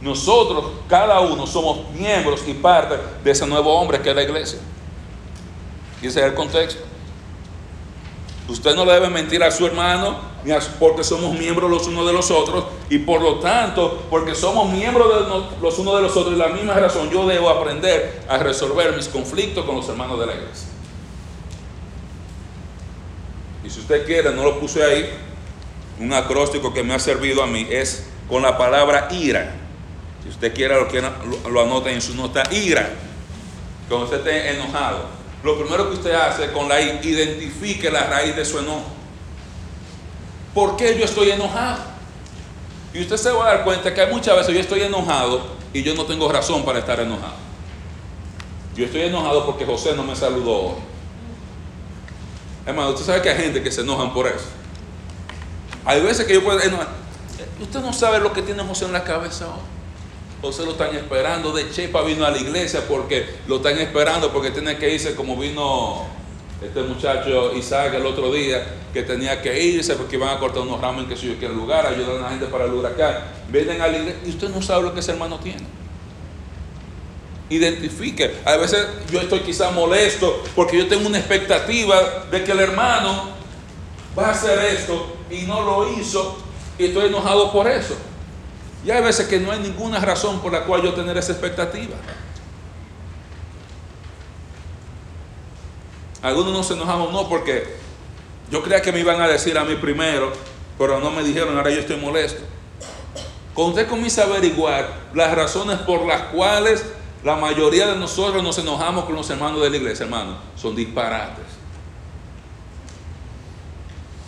[0.00, 4.58] Nosotros, cada uno, somos miembros y parte de ese nuevo hombre que es la iglesia.
[6.00, 6.82] Y ese es el contexto.
[8.48, 10.18] Usted no le debe mentir a su hermano,
[10.78, 15.08] porque somos miembros los unos de los otros, y por lo tanto, porque somos miembros
[15.08, 18.94] de los unos de los otros, y la misma razón, yo debo aprender a resolver
[18.94, 20.68] mis conflictos con los hermanos de la iglesia.
[23.64, 25.08] Y si usted quiere, no lo puse ahí,
[25.98, 29.54] un acróstico que me ha servido a mí es con la palabra ira.
[30.22, 32.90] Si usted quiere, lo, lo, en su nota, ira.
[33.88, 38.34] Cuando usted esté enojado lo primero que usted hace con la I, identifique la raíz
[38.34, 38.86] de su enojo.
[40.54, 41.82] ¿Por qué yo estoy enojado?
[42.94, 45.94] Y usted se va a dar cuenta que muchas veces yo estoy enojado y yo
[45.94, 47.34] no tengo razón para estar enojado.
[48.74, 50.76] Yo estoy enojado porque José no me saludó hoy.
[52.64, 54.46] Hermano, usted sabe que hay gente que se enojan por eso.
[55.84, 56.88] Hay veces que yo puedo enojar.
[57.60, 59.73] Usted no sabe lo que tiene José en la cabeza hoy.
[60.44, 61.52] José lo están esperando.
[61.52, 65.36] De Chepa vino a la iglesia porque lo están esperando, porque tiene que irse como
[65.36, 66.06] vino
[66.62, 70.80] este muchacho Isaac el otro día, que tenía que irse porque iban a cortar unos
[70.80, 73.16] ramos en que sé yo qué lugar, ayudar a la gente para el huracán.
[73.48, 75.64] Vienen a la iglesia y usted no sabe lo que ese hermano tiene.
[77.48, 78.36] Identifique.
[78.44, 83.30] A veces yo estoy quizá molesto porque yo tengo una expectativa de que el hermano
[84.18, 86.36] va a hacer esto y no lo hizo
[86.78, 87.96] y estoy enojado por eso.
[88.84, 91.96] Y hay veces que no hay ninguna razón por la cual yo tener esa expectativa.
[96.22, 97.76] Algunos nos enojamos no porque
[98.50, 100.32] yo creía que me iban a decir a mí primero,
[100.78, 102.42] pero no me dijeron, ahora yo estoy molesto.
[103.54, 106.84] Cuando usted comienza a averiguar las razones por las cuales
[107.22, 111.44] la mayoría de nosotros nos enojamos con los hermanos de la iglesia, hermano, son disparates.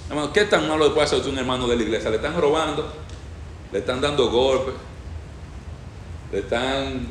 [0.08, 2.08] Hermano, ¿qué tan malo puede hacer un hermano de la iglesia?
[2.10, 2.90] Le están robando,
[3.72, 4.74] le están dando golpes,
[6.32, 7.06] le están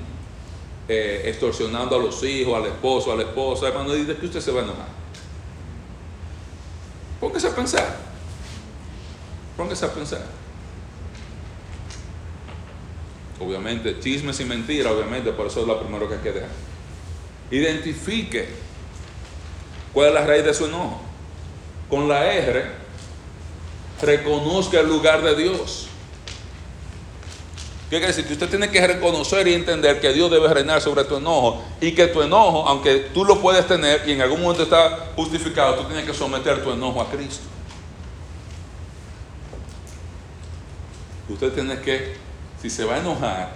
[0.87, 4.41] eh, extorsionando a los hijos, al esposo, a la esposa, hermano, ¿y de qué usted
[4.41, 4.87] se va a enojar?
[7.19, 7.97] Póngase a pensar.
[9.57, 10.21] Póngase a pensar.
[13.39, 16.49] Obviamente, chismes y mentiras, obviamente, por eso es lo primero que hay que dejar.
[17.51, 18.47] Identifique
[19.93, 21.01] cuál es la raíz de su enojo.
[21.89, 22.65] Con la R,
[24.01, 25.87] reconozca el lugar de Dios.
[27.89, 28.25] ¿Qué quiere decir?
[28.25, 31.91] Que usted tiene que reconocer y entender que Dios debe reinar sobre tu enojo y
[31.91, 35.83] que tu enojo, aunque tú lo puedes tener y en algún momento está justificado, tú
[35.83, 37.43] tienes que someter tu enojo a Cristo.
[41.29, 42.15] Usted tiene que,
[42.59, 43.51] si se va a enojar,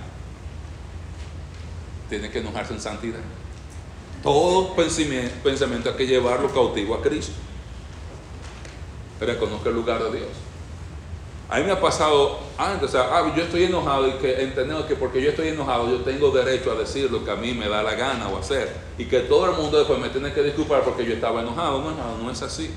[2.08, 3.20] tiene que enojarse en santidad.
[4.22, 7.34] Todo pensamiento, pensamiento hay que llevarlo cautivo a Cristo.
[9.20, 10.30] Reconozca el lugar de Dios.
[11.50, 14.86] A mí me ha pasado antes, o sea, ah, yo estoy enojado y que entendemos
[14.86, 17.68] que porque yo estoy enojado yo tengo derecho a decir lo que a mí me
[17.68, 18.72] da la gana o hacer.
[19.00, 21.82] Y que todo el mundo después me tiene que disculpar porque yo estaba enojado.
[21.82, 22.70] No, no, no es así.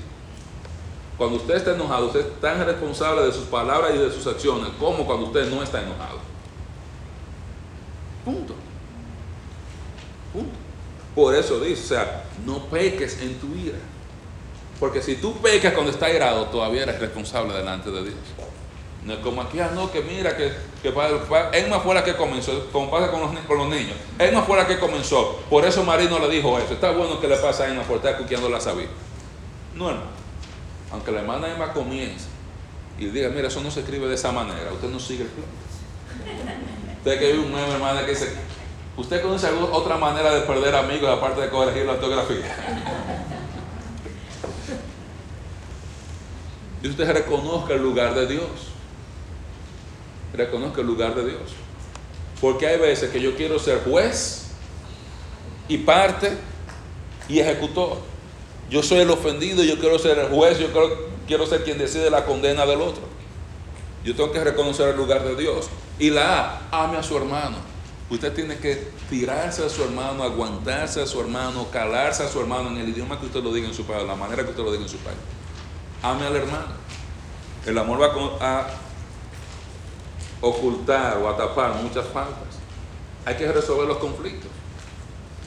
[1.19, 4.69] Cuando usted está enojado, usted es tan responsable de sus palabras y de sus acciones
[4.79, 6.17] como cuando usted no está enojado.
[8.25, 8.55] Punto.
[10.33, 10.55] Punto.
[11.13, 13.77] Por eso dice, o sea, no peques en tu ira.
[14.79, 18.15] Porque si tú pecas cuando estás irado, todavía eres responsable delante de Dios.
[19.05, 20.93] No es como aquí, ah, no, que mira, que, que
[21.53, 23.97] Emma fue la que comenzó, como pasa con los, con los niños.
[24.17, 25.41] Emma fue la que comenzó.
[25.49, 26.73] Por eso Marino le dijo eso.
[26.73, 28.87] Está bueno que le pasa a Emma por estar cuqueando la sabía.
[29.75, 30.07] No, hermano.
[30.91, 32.27] Aunque la hermana Emma comience
[32.97, 35.47] y diga, mira, eso no se escribe de esa manera, usted no sigue el plan.
[36.99, 38.31] Usted que hay un meme, hermana, que dice,
[38.95, 42.45] ¿usted conoce alguna otra manera de perder amigos aparte de corregir la ortografía?
[46.83, 48.72] y usted reconozca el lugar de Dios
[50.33, 51.51] reconozca el lugar de Dios.
[52.41, 54.47] Porque hay veces que yo quiero ser juez
[55.67, 56.37] y parte
[57.29, 57.97] y ejecutor.
[58.69, 60.67] Yo soy el ofendido, yo quiero ser el juez, yo
[61.27, 63.03] quiero, ser quien decide la condena del otro.
[64.03, 65.69] Yo tengo que reconocer el lugar de Dios.
[65.99, 67.57] Y la A, ame a su hermano.
[68.09, 72.69] Usted tiene que tirarse a su hermano, aguantarse a su hermano, calarse a su hermano
[72.69, 74.71] en el idioma que usted lo diga en su país, la manera que usted lo
[74.71, 75.17] diga en su país.
[76.01, 76.83] Ame al hermano.
[77.65, 78.07] El amor va
[78.41, 78.67] a
[80.43, 82.59] ocultar o tapar muchas faltas.
[83.25, 84.51] Hay que resolver los conflictos.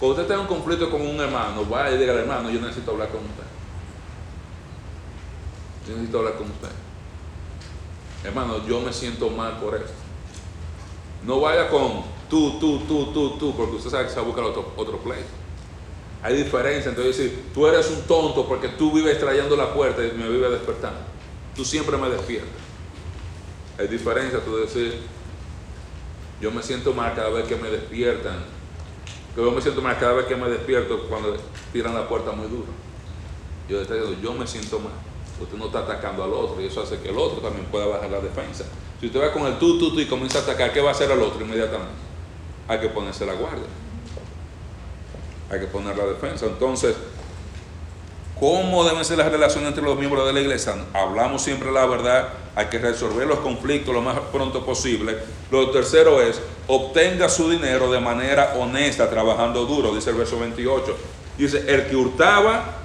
[0.01, 3.09] Cuando usted tenga un conflicto con un hermano, vaya y diga hermano, yo necesito hablar
[3.09, 3.45] con usted.
[5.87, 6.71] Yo necesito hablar con usted.
[8.25, 9.93] Hermano, yo me siento mal por esto.
[11.27, 14.27] No vaya con, tú, tú, tú, tú, tú, porque usted sabe que se va a
[14.27, 15.23] buscar otro, otro play.
[16.23, 20.13] Hay diferencia entre decir, tú eres un tonto porque tú vives trayendo la puerta y
[20.13, 21.01] me vives despertando.
[21.55, 22.66] Tú siempre me despiertas.
[23.79, 25.01] Hay diferencia tú decir,
[26.41, 28.45] yo me siento mal cada vez que me despiertan.
[29.37, 31.37] Yo me siento mal cada vez que me despierto cuando
[31.73, 32.69] tiran la puerta muy duro.
[33.69, 34.93] Yo estoy diciendo, yo me siento mal.
[35.41, 38.11] Usted no está atacando al otro y eso hace que el otro también pueda bajar
[38.11, 38.65] la defensa.
[38.99, 40.93] Si usted va con el tú, tú, tú y comienza a atacar, ¿qué va a
[40.93, 41.95] hacer el otro inmediatamente?
[42.69, 43.67] Hay que ponerse la guardia.
[45.51, 46.47] Hay que poner la defensa.
[46.47, 46.97] Entonces,
[48.39, 50.75] ¿cómo deben ser las relaciones entre los miembros de la iglesia?
[50.93, 55.17] Hablamos siempre la verdad, hay que resolver los conflictos lo más pronto posible.
[55.51, 60.97] Lo tercero es, obtenga su dinero de manera honesta, trabajando duro, dice el verso 28.
[61.39, 62.77] Dice, el que hurtaba,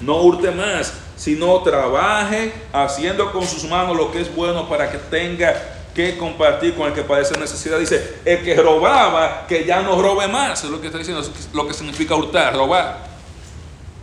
[0.00, 4.98] no hurte más, sino trabaje haciendo con sus manos lo que es bueno para que
[4.98, 5.54] tenga
[5.94, 7.78] que compartir con el que padece necesidad.
[7.78, 10.62] Dice, el que robaba, que ya no robe más.
[10.64, 13.09] Es lo que está diciendo, lo que significa hurtar, robar.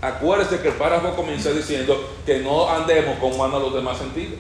[0.02, 4.40] Acuérdese que el párrafo comienza diciendo que no andemos como andan los demás sentidos.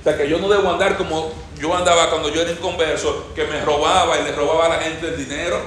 [0.00, 3.44] O sea, que yo no debo andar como yo andaba cuando yo era inconverso, que
[3.44, 5.60] me robaba y le robaba a la gente el dinero,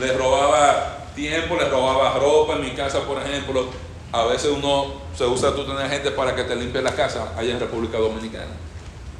[0.00, 3.66] le robaba tiempo, le robaba ropa en mi casa, por ejemplo.
[4.10, 7.52] A veces uno se usa tú tener gente para que te limpie la casa allá
[7.52, 8.52] en República Dominicana.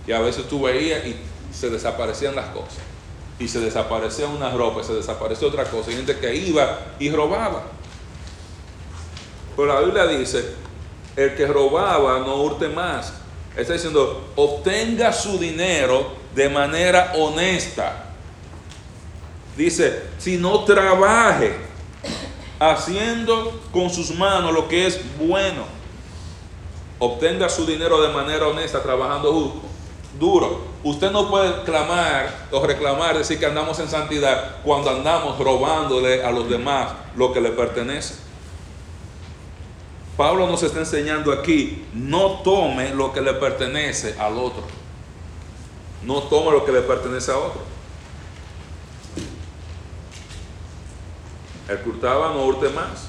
[0.06, 1.16] Y a veces tú veías y
[1.52, 2.78] se desaparecían las cosas.
[3.38, 5.90] Y se desaparecía una ropa, y se desaparecía otra cosa.
[5.90, 7.62] Y gente que iba y robaba.
[9.56, 10.54] Pero la Biblia dice,
[11.16, 13.12] el que robaba no hurte más.
[13.56, 18.06] Está diciendo, obtenga su dinero de manera honesta.
[19.56, 21.54] Dice, si no trabaje
[22.58, 25.64] haciendo con sus manos lo que es bueno.
[26.98, 29.60] Obtenga su dinero de manera honesta, trabajando
[30.18, 30.60] duro.
[30.84, 36.30] Usted no puede clamar o reclamar, decir que andamos en santidad cuando andamos robándole a
[36.30, 38.14] los demás lo que le pertenece.
[40.22, 44.62] Pablo nos está enseñando aquí, no tome lo que le pertenece al otro.
[46.04, 47.60] No tome lo que le pertenece a otro.
[51.68, 53.08] El que no hurte más,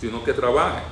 [0.00, 0.84] sino que trabaje.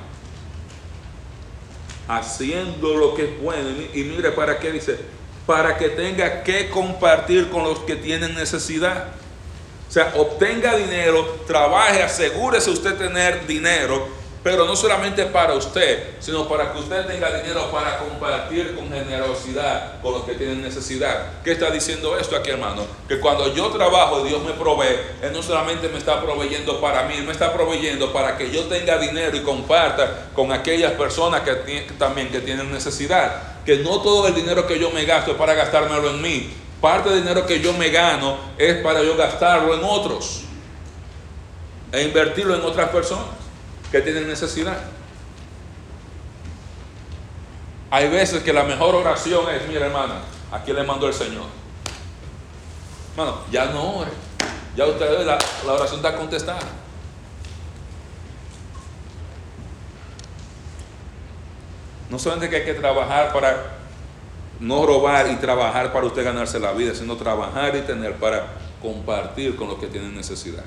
[2.09, 3.69] Haciendo lo que es bueno.
[3.93, 4.99] Y mire para qué dice,
[5.47, 9.13] para que tenga que compartir con los que tienen necesidad.
[9.87, 16.47] O sea, obtenga dinero, trabaje, asegúrese usted tener dinero pero no solamente para usted, sino
[16.49, 21.41] para que usted tenga dinero para compartir con generosidad con los que tienen necesidad.
[21.45, 22.85] ¿Qué está diciendo esto aquí, hermano?
[23.07, 27.03] Que cuando yo trabajo y Dios me provee, Él no solamente me está proveyendo para
[27.03, 31.41] mí, Él me está proveyendo para que yo tenga dinero y comparta con aquellas personas
[31.41, 33.63] que, también que tienen necesidad.
[33.65, 36.53] Que no todo el dinero que yo me gasto es para gastármelo en mí.
[36.81, 40.41] Parte del dinero que yo me gano es para yo gastarlo en otros
[41.93, 43.42] e invertirlo en otras personas
[43.93, 44.75] que tienen necesidad.
[47.91, 50.15] Hay veces que la mejor oración es, mira hermano,
[50.51, 51.45] aquí le mandó el Señor.
[53.11, 54.09] Hermano, ya no ore.
[54.75, 56.61] Ya usted la, la oración está contestada.
[62.09, 63.75] No solamente que hay que trabajar para
[64.59, 68.47] no robar y trabajar para usted ganarse la vida, sino trabajar y tener para
[68.81, 70.63] compartir con los que tienen necesidad.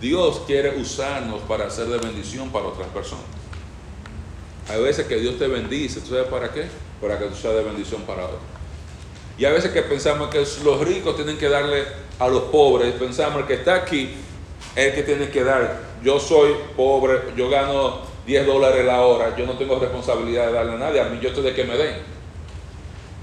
[0.00, 3.24] Dios quiere usarnos para hacer de bendición para otras personas.
[4.68, 6.66] Hay veces que Dios te bendice, ¿tú sabes para qué?
[7.00, 8.40] Para que tú seas de bendición para otros.
[9.38, 11.84] Y a veces que pensamos que los ricos tienen que darle
[12.18, 14.14] a los pobres, pensamos que está aquí
[14.74, 15.80] es el que tiene que dar.
[16.02, 20.72] Yo soy pobre, yo gano 10 dólares la hora, yo no tengo responsabilidad de darle
[20.72, 21.96] a nadie, a mí yo estoy de que me den.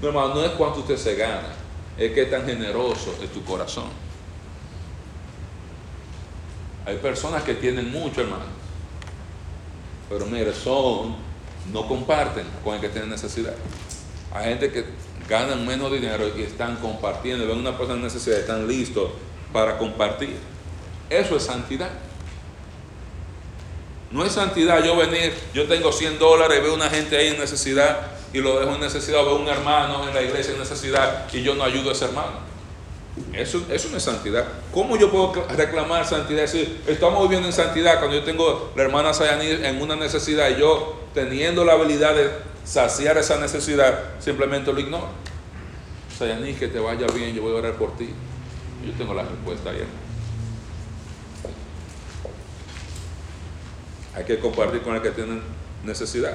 [0.02, 1.54] No, hermano, no es cuánto usted se gana,
[1.96, 3.84] es que tan generoso es tu corazón.
[6.86, 8.44] Hay personas que tienen mucho, hermano.
[10.08, 11.16] Pero mire, son,
[11.72, 13.54] no comparten con el que tiene necesidad.
[14.32, 14.84] Hay gente que
[15.28, 17.46] ganan menos dinero y están compartiendo.
[17.46, 19.10] Ven una persona en necesidad y están listos
[19.52, 20.36] para compartir.
[21.08, 21.90] Eso es santidad.
[24.10, 28.12] No es santidad yo venir, yo tengo 100 dólares, veo una gente ahí en necesidad
[28.32, 31.56] y lo dejo en necesidad, veo un hermano en la iglesia en necesidad y yo
[31.56, 32.53] no ayudo a ese hermano.
[33.32, 34.44] Eso, eso no es santidad.
[34.72, 36.42] ¿Cómo yo puedo reclamar santidad?
[36.42, 40.60] decir, estamos viviendo en santidad cuando yo tengo la hermana Sayani en una necesidad y
[40.60, 42.30] yo teniendo la habilidad de
[42.64, 45.08] saciar esa necesidad, simplemente lo ignoro.
[46.18, 48.10] Sayani, que te vaya bien, yo voy a orar por ti.
[48.84, 49.84] Yo tengo la respuesta ahí.
[54.14, 55.40] Hay que compartir con el que tiene
[55.84, 56.34] necesidad.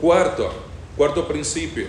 [0.00, 0.52] Cuarto,
[0.96, 1.86] cuarto principio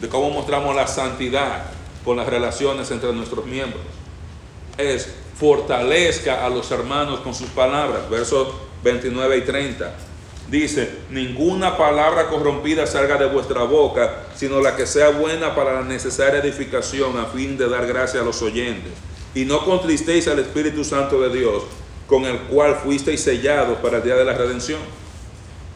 [0.00, 3.82] de cómo mostramos la santidad con las relaciones entre nuestros miembros.
[4.78, 5.08] Es
[5.40, 8.48] fortalezca a los hermanos con sus palabras, versos
[8.84, 9.94] 29 y 30.
[10.50, 15.82] Dice, ninguna palabra corrompida salga de vuestra boca, sino la que sea buena para la
[15.82, 18.92] necesaria edificación a fin de dar gracia a los oyentes.
[19.34, 21.62] Y no contristéis al Espíritu Santo de Dios,
[22.06, 24.80] con el cual fuisteis sellados para el día de la redención.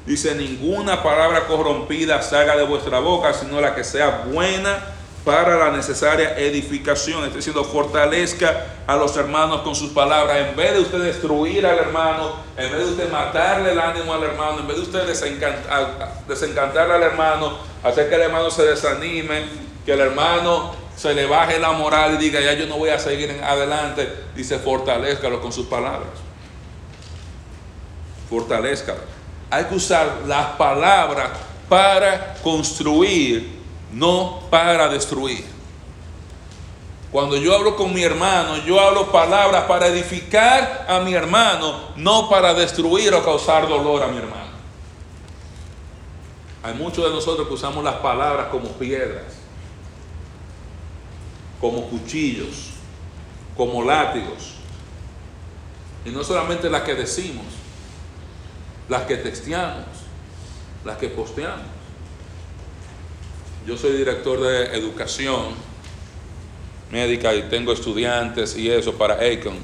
[0.05, 4.94] Dice, ninguna palabra corrompida salga de vuestra boca, sino la que sea buena
[5.25, 7.25] para la necesaria edificación.
[7.25, 10.37] Está diciendo, fortalezca a los hermanos con sus palabras.
[10.49, 14.23] En vez de usted destruir al hermano, en vez de usted matarle el ánimo al
[14.23, 15.07] hermano, en vez de usted
[16.29, 19.47] desencantar, al hermano, hacer que el hermano se desanime,
[19.87, 22.99] que el hermano se le baje la moral y diga, ya yo no voy a
[22.99, 26.11] seguir en adelante, dice, fortalezcalo con sus palabras.
[28.29, 29.01] Fortalezcalo.
[29.51, 31.31] Hay que usar las palabras
[31.69, 33.54] para construir
[33.95, 35.45] no para destruir.
[37.13, 42.29] Cuando yo hablo con mi hermano, yo hablo palabras para edificar a mi hermano, no
[42.29, 44.53] para destruir o causar dolor a mi hermano.
[46.65, 49.35] Hay muchos de nosotros que usamos las palabras como piedras,
[51.61, 52.71] como cuchillos,
[53.57, 54.55] como látigos.
[56.05, 57.47] Y no solamente las que decimos,
[58.89, 59.87] las que texteamos,
[60.85, 61.74] las que posteamos.
[63.67, 65.55] Yo soy director de educación
[66.91, 69.57] médica y tengo estudiantes y eso para Acon.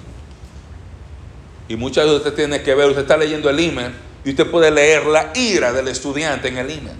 [1.68, 3.92] Y muchas veces usted tiene que ver, usted está leyendo el email
[4.24, 6.96] y usted puede leer la ira del estudiante en el email.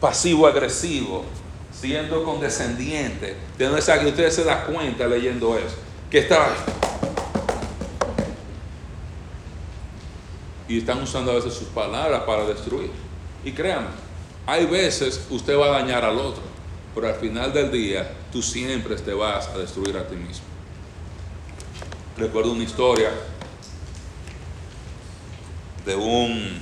[0.00, 1.24] Pasivo-agresivo,
[1.72, 3.36] siendo condescendiente.
[3.56, 5.76] De que usted se da cuenta leyendo eso.
[6.10, 6.48] Que está.
[10.68, 12.90] Y están usando a veces sus palabras para destruir.
[13.44, 13.88] Y créanme,
[14.48, 16.42] hay veces usted va a dañar al otro,
[16.94, 20.46] pero al final del día tú siempre te vas a destruir a ti mismo.
[22.16, 23.10] Recuerdo una historia
[25.84, 26.60] de un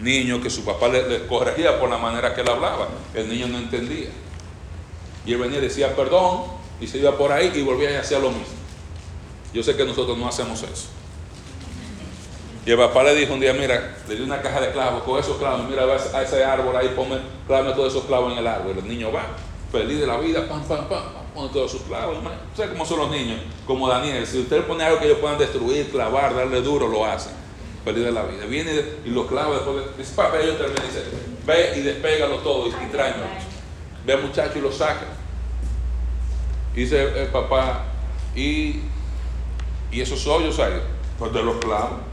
[0.00, 2.88] niño que su papá le, corregía por la manera que él hablaba.
[3.12, 4.08] El niño no entendía.
[5.26, 6.44] Y él venía y decía perdón
[6.80, 8.54] y se iba por ahí y volvía a hacer lo mismo.
[9.52, 10.88] Yo sé que nosotros no hacemos eso.
[12.64, 15.18] Y el papá le dijo un día, mira, le dio una caja de clavos, con
[15.18, 18.76] esos clavos, mira a ese árbol ahí, ponme, clávame todos esos clavos en el árbol.
[18.78, 19.26] El niño va,
[19.72, 21.02] feliz de la vida, pam, pam, pam,
[21.34, 22.18] pone todos sus clavos.
[22.56, 23.40] ¿Sabes cómo son los niños?
[23.66, 27.32] Como Daniel, si usted pone algo que ellos puedan destruir, clavar, darle duro, lo hacen.
[27.84, 28.44] Feliz de la vida.
[28.46, 31.02] Viene y lo clava después, dice, papá, ellos terminan, dice,
[31.44, 34.06] ve y despégalo todo y, y.
[34.06, 35.06] Ve al muchacho y lo saca.
[36.74, 37.86] Dice el papá,
[38.36, 38.82] y,
[39.90, 40.80] y esos hoyos ahí,
[41.18, 42.11] pues de los clavos.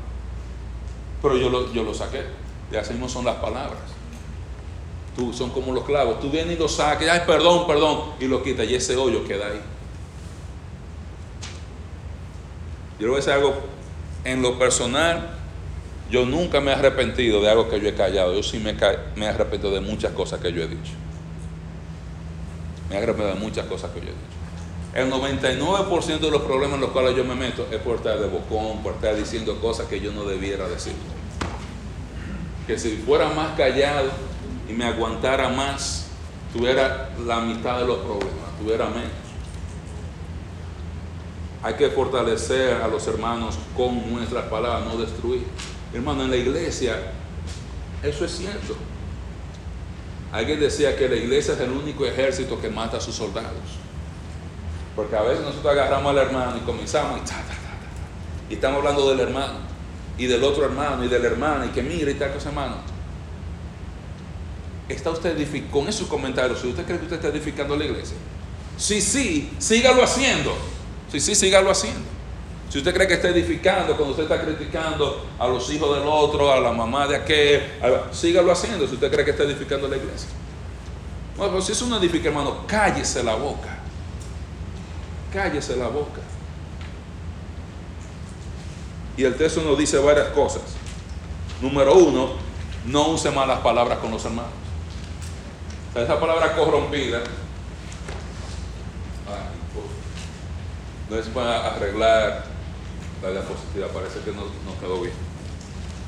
[1.22, 2.24] Pero yo lo, yo lo saqué.
[2.72, 3.80] Y así mismo son las palabras.
[5.16, 6.20] Tú, son como los clavos.
[6.20, 7.10] Tú vienes y lo saques.
[7.10, 8.14] Ay, perdón, perdón.
[8.20, 8.68] Y lo quitas.
[8.68, 9.62] Y ese hoyo queda ahí.
[13.00, 13.56] Yo le voy a decir algo.
[14.24, 15.38] En lo personal,
[16.10, 18.34] yo nunca me he arrepentido de algo que yo he callado.
[18.34, 18.74] Yo sí me,
[19.16, 20.94] me he arrepentido de muchas cosas que yo he dicho.
[22.90, 24.39] Me he arrepentido de muchas cosas que yo he dicho.
[24.94, 28.28] El 99% de los problemas en los cuales yo me meto es por estar de
[28.28, 30.94] bocón, por estar diciendo cosas que yo no debiera decir.
[32.66, 34.10] Que si fuera más callado
[34.68, 36.08] y me aguantara más,
[36.52, 39.12] tuviera la mitad de los problemas, tuviera menos.
[41.62, 45.44] Hay que fortalecer a los hermanos con nuestras palabras, no destruir.
[45.94, 46.96] Hermano, en la iglesia,
[48.02, 48.76] eso es cierto.
[50.32, 53.89] Alguien decía que la iglesia es el único ejército que mata a sus soldados.
[55.00, 58.80] Porque a veces nosotros agarramos al hermano y comenzamos y, ta, ta, ta, y estamos
[58.80, 59.54] hablando del hermano
[60.18, 62.76] y del otro hermano y del hermano y que mire y tal cosa hermano.
[64.90, 65.38] ¿Está usted
[65.72, 66.60] con esos comentarios?
[66.60, 68.18] Si usted cree que usted está edificando la iglesia,
[68.76, 70.54] sí, sí, sígalo haciendo.
[71.10, 72.02] Sí, sí, sígalo haciendo.
[72.70, 76.52] Si usted cree que está edificando, cuando usted está criticando a los hijos del otro,
[76.52, 77.64] a la mamá de aquel,
[78.12, 80.28] sígalo haciendo si usted cree que está edificando la iglesia.
[81.38, 83.79] Bueno, pero si es una edifica, hermano, cállese la boca
[85.34, 86.22] cállese la boca.
[89.18, 90.62] Y el texto nos dice varias cosas.
[91.62, 92.30] Número uno,
[92.86, 94.52] no use malas palabras con los hermanos.
[95.96, 97.22] esa palabra corrompida
[101.10, 102.46] no es para arreglar
[103.24, 105.14] la diapositiva, parece que no, no quedó bien.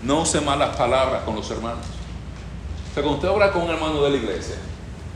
[0.03, 1.86] No use malas palabras con los hermanos.
[2.91, 4.55] O sea, cuando usted habla con un hermano de la iglesia,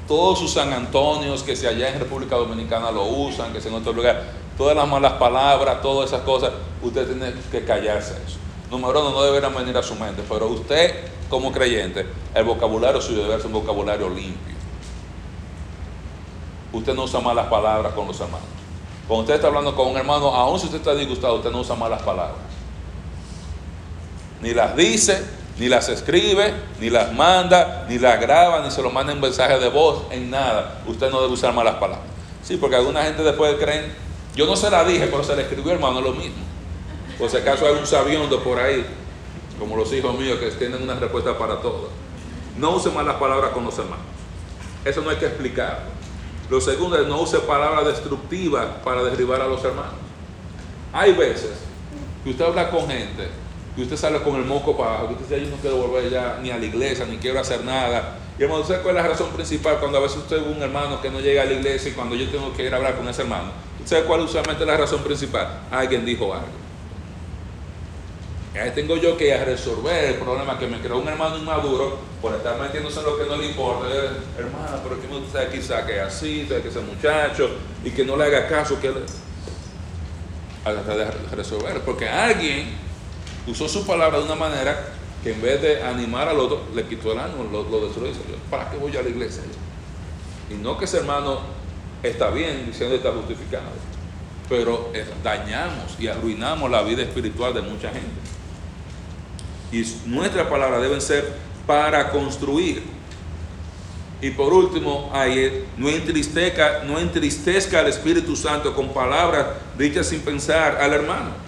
[0.07, 3.75] todos sus San Antonios que si allá en República Dominicana lo usan, que si en
[3.75, 4.23] otro lugar,
[4.57, 6.51] todas las malas palabras, todas esas cosas,
[6.81, 8.37] usted tiene que callarse eso.
[8.69, 13.23] Número uno, no deberán venir a su mente, pero usted como creyente, el vocabulario suyo
[13.23, 14.55] debe ser un vocabulario limpio.
[16.71, 18.47] usted no usa malas palabras con los hermanos.
[19.07, 21.75] Cuando usted está hablando con un hermano, aun si usted está disgustado, usted no usa
[21.75, 22.37] malas palabras.
[24.41, 25.23] Ni las dice,
[25.57, 29.57] ni las escribe, ni las manda, ni las graba, ni se lo manda en mensaje
[29.57, 30.81] de voz, en nada.
[30.85, 32.09] Usted no debe usar malas palabras.
[32.43, 33.93] Sí, porque alguna gente después creen,
[34.35, 36.43] yo no se la dije, pero se le escribió hermano lo mismo.
[37.17, 38.85] Por si acaso hay un sabiondo por ahí,
[39.57, 41.89] como los hijos míos que tienen una respuesta para todo.
[42.57, 44.05] No use malas palabras con los hermanos.
[44.83, 45.95] Eso no hay que explicarlo.
[46.49, 49.95] Lo segundo es no use palabras destructivas para derribar a los hermanos.
[50.93, 51.53] Hay veces
[52.23, 53.29] que usted habla con gente,
[53.75, 56.09] que usted sale con el moco para abajo, que usted dice, yo no quiero volver
[56.09, 58.17] ya ni a la iglesia, ni quiero hacer nada.
[58.39, 61.01] Y hermano, ¿usted cuál es la razón principal cuando a veces usted ve un hermano
[61.01, 63.07] que no llega a la iglesia y cuando yo tengo que ir a hablar con
[63.07, 63.51] ese hermano?
[63.83, 65.61] ¿Usted cuál es usualmente la razón principal?
[65.71, 66.65] Alguien dijo algo.
[68.59, 72.57] Ahí tengo yo que resolver el problema que me creó un hermano inmaduro por estar
[72.57, 73.87] metiéndose en lo que no le importa.
[74.37, 77.49] Hermano, pero que usted quizá que así, que ese muchacho,
[77.83, 79.01] y que no le haga caso, que le...
[80.65, 81.81] de resolver.
[81.81, 82.84] Porque alguien
[83.47, 84.93] usó su palabra de una manera
[85.23, 88.11] que en vez de animar al otro, le quitó el ánimo, lo, lo destruyó.
[88.49, 89.41] ¿Para qué voy a la iglesia?
[90.49, 91.39] Y no que ese hermano
[92.03, 93.65] está bien diciendo que está justificado,
[94.47, 94.91] pero
[95.23, 98.21] dañamos y arruinamos la vida espiritual de mucha gente.
[99.71, 101.33] Y nuestras palabras deben ser
[101.65, 102.83] para construir.
[104.21, 110.21] Y por último, ahí, no entristezca, no entristezca al Espíritu Santo con palabras dichas sin
[110.21, 111.44] pensar al hermano.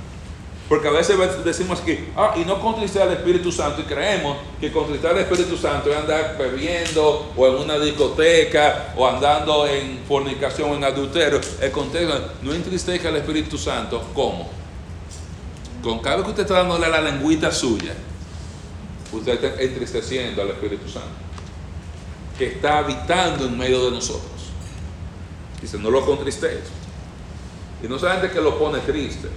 [0.69, 4.69] Porque a veces decimos que, ah, y no contristar al Espíritu Santo, y creemos que
[4.69, 10.71] contristar al Espíritu Santo es andar bebiendo, o en una discoteca, o andando en fornicación,
[10.71, 11.39] en adulterio.
[11.61, 14.49] El contexto, no entristezca al Espíritu Santo, ¿cómo?
[15.81, 17.93] Con cada vez que usted está dándole la lengüita suya,
[19.13, 21.07] usted está entristeciendo al Espíritu Santo,
[22.37, 24.31] que está habitando en medio de nosotros.
[25.61, 26.65] Dice, no lo contristeis.
[27.81, 29.29] Y no solamente que lo pone triste,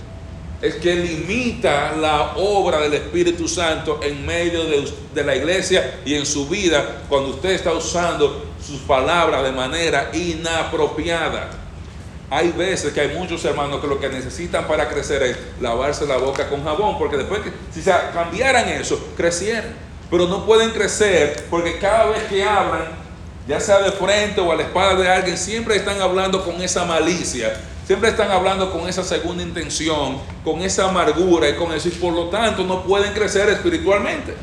[0.63, 6.27] es que limita la obra del Espíritu Santo en medio de, la iglesia y en
[6.27, 11.51] su vida cuando usted está usando sus palabras de manera inapropiada.
[12.29, 16.19] Hay veces que hay muchos hermanos que lo que necesitan para crecer es lavarse la
[16.19, 19.75] boca con jabón, porque después que si se cambiaran eso, crecieran.
[20.11, 22.85] Pero no pueden crecer porque cada vez que hablan,
[23.49, 26.85] ya sea de frente o a la espalda de alguien, siempre están hablando con esa
[26.85, 27.53] malicia
[27.91, 32.15] Siempre están hablando con esa segunda intención, con esa amargura y con eso, y por
[32.15, 34.37] lo tanto no pueden crecer espiritualmente.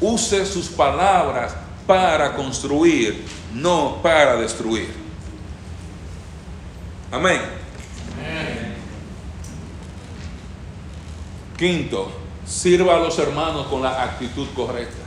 [0.00, 4.88] Use sus palabras para construir, no para destruir.
[7.10, 7.40] Amén.
[11.58, 12.12] Quinto,
[12.46, 15.02] sirva a los hermanos con la actitud correcta.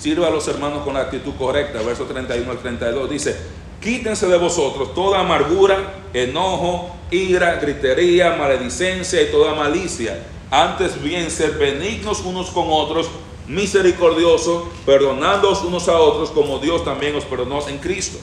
[0.00, 1.82] Sirva a los hermanos con la actitud correcta.
[1.82, 9.30] Verso 31 al 32 dice, Quítense de vosotros toda amargura, enojo, ira, gritería, maledicencia y
[9.30, 10.18] toda malicia.
[10.50, 13.08] Antes bien, ser benignos unos con otros,
[13.46, 18.18] misericordiosos, perdonándoos unos a otros como Dios también os perdonó en Cristo.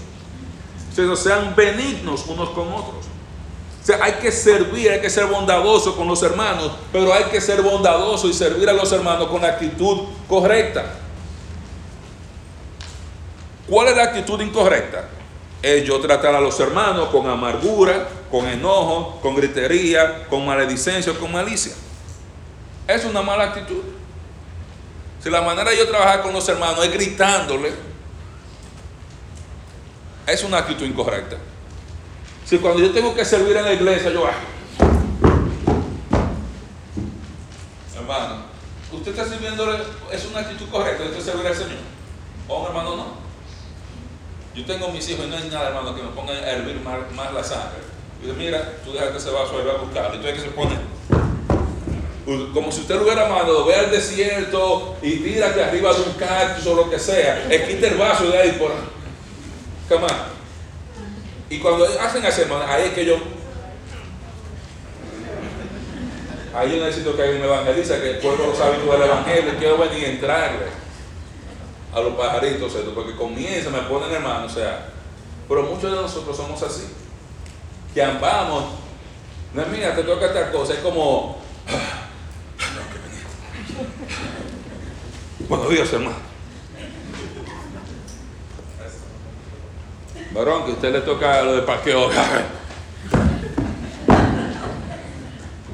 [1.15, 3.05] Sean benignos unos con otros.
[3.81, 7.39] O sea, hay que servir, hay que ser bondadoso con los hermanos, pero hay que
[7.39, 10.95] ser bondadoso y servir a los hermanos con la actitud correcta.
[13.67, 15.09] ¿Cuál es la actitud incorrecta?
[15.65, 21.31] Es yo tratar a los hermanos con amargura, con enojo, con gritería, con maledicencia, con
[21.31, 21.73] malicia.
[22.87, 23.81] Es una mala actitud.
[25.23, 27.73] Si la manera de yo trabajar con los hermanos es gritándole,
[30.27, 31.37] es una actitud incorrecta.
[32.45, 34.35] Si cuando yo tengo que servir en la iglesia, yo hago.
[37.95, 38.43] Hermano,
[38.93, 39.79] usted está sirviéndole,
[40.11, 41.79] es una actitud correcta, usted servir al Señor.
[42.47, 43.24] O un hermano no.
[44.55, 47.33] Yo tengo mis hijos y no hay nada, hermano, que me pongan a hervir más,
[47.33, 47.79] la sangre.
[48.21, 50.19] Y dice, mira, tú que ese vaso ahí, va a buscarlo.
[50.19, 50.75] Tú que se pone
[52.53, 56.65] como si usted lo hubiera mandado, ve al desierto y tírate arriba de un cactus
[56.65, 58.71] o lo que sea, es quita el vaso de ahí por
[60.01, 60.11] más?
[61.51, 63.17] Y cuando hacen así, hermano, ahí es que yo
[66.55, 69.77] ahí yo necesito que alguien me evangelice, que el pueblo los hábitos del evangelio, quiero
[69.77, 70.84] venir y entrarle
[71.95, 74.89] a los pajaritos, porque comienza, me ponen hermano, o sea,
[75.47, 76.83] pero muchos de nosotros somos así,
[77.93, 78.65] que ambamos,
[79.53, 81.37] no es mira, te toca esta cosa, es como,
[85.47, 86.17] Buenos días, hermano.
[90.31, 92.09] Varón, que a usted le toca lo de parqueo.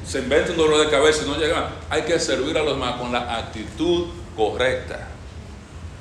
[0.06, 1.70] Se inventa un dolor de cabeza y no llega.
[1.88, 5.11] Hay que servir a los demás con la actitud correcta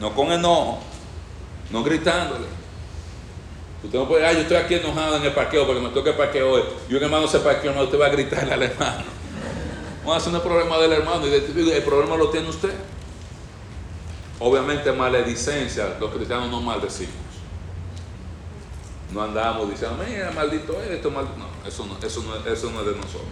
[0.02, 0.80] no con enojo,
[1.70, 2.47] no gritándole.
[3.84, 6.16] Usted no puede, ah, yo estoy aquí enojado en el parqueo porque me toca el
[6.16, 6.64] parqueo hoy.
[6.89, 9.04] Y un hermano se parqueó, usted va a gritarle al hermano.
[10.04, 12.74] No, ese no es problema del hermano, y el problema lo tiene usted.
[14.39, 17.14] Obviamente maledicencia, los cristianos no maldecimos.
[19.14, 21.38] No andamos diciendo, mira, maldito esto, maldito.
[21.38, 23.28] No, eso no, eso, no, eso no es de nosotros.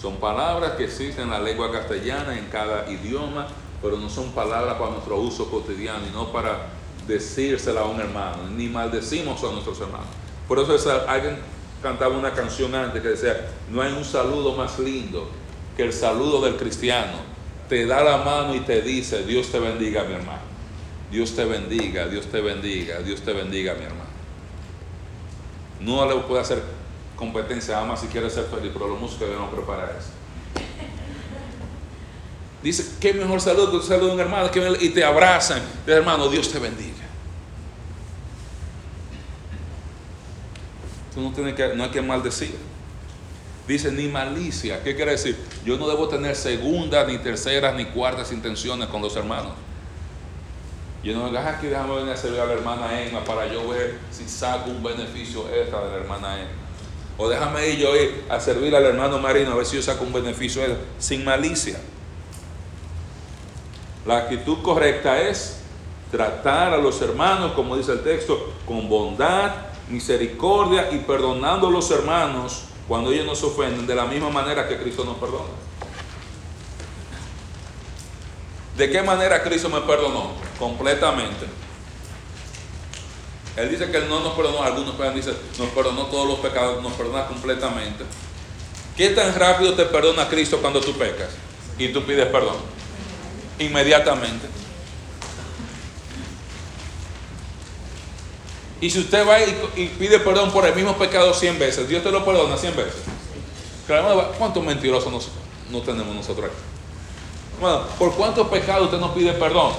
[0.00, 3.46] Son palabras que existen en la lengua castellana, en cada idioma,
[3.84, 6.68] pero no son palabras para nuestro uso cotidiano y no para
[7.06, 10.06] decírsela a un hermano, ni maldecimos a nuestros hermanos.
[10.48, 10.74] Por eso
[11.06, 11.36] alguien
[11.82, 15.28] cantaba una canción antes que decía, no hay un saludo más lindo
[15.76, 17.18] que el saludo del cristiano
[17.68, 20.40] te da la mano y te dice, Dios te bendiga, mi hermano.
[21.10, 24.10] Dios te bendiga, Dios te bendiga, Dios te bendiga, mi hermano.
[25.80, 26.62] No le puede hacer
[27.16, 30.23] competencia a si quiere ser feliz, pero los músicos debemos preparar eso.
[32.64, 34.50] Dice, qué mejor saludo que un saludo de un hermano
[34.80, 35.60] y te abrazan.
[35.84, 36.94] Dice, hermano, Dios te bendiga.
[41.14, 42.56] Tú no, tienes que, no hay que maldecir.
[43.68, 44.82] Dice ni malicia.
[44.82, 45.36] ¿Qué quiere decir?
[45.66, 49.52] Yo no debo tener segundas, ni terceras, ni cuartas intenciones con los hermanos.
[51.02, 53.98] Yo no diga, aquí déjame venir a servir a la hermana Emma para yo ver
[54.10, 56.50] si saco un beneficio extra de la hermana Emma.
[57.18, 60.02] O déjame ir yo ir a servir al hermano Marino a ver si yo saco
[60.02, 60.78] un beneficio extra.
[60.98, 61.78] Sin malicia.
[64.06, 65.60] La actitud correcta es
[66.10, 69.52] tratar a los hermanos, como dice el texto, con bondad,
[69.88, 74.78] misericordia y perdonando a los hermanos cuando ellos nos ofenden de la misma manera que
[74.78, 75.64] Cristo nos perdona.
[78.76, 80.32] ¿De qué manera Cristo me perdonó?
[80.58, 81.46] Completamente.
[83.56, 86.92] Él dice que Él no nos perdonó, algunos dicen, nos perdonó todos los pecados, nos
[86.94, 88.04] perdona completamente.
[88.96, 91.30] ¿Qué tan rápido te perdona Cristo cuando tú pecas?
[91.78, 92.56] Y tú pides perdón.
[93.58, 94.48] Inmediatamente.
[98.80, 102.10] Y si usted va y, pide perdón por el mismo pecado 100 veces, Dios te
[102.10, 103.02] lo perdona 100 veces.
[104.38, 105.30] ¿Cuántos mentirosos
[105.70, 106.54] no, tenemos nosotros aquí?
[107.98, 109.72] ¿por cuántos pecados usted nos pide perdón?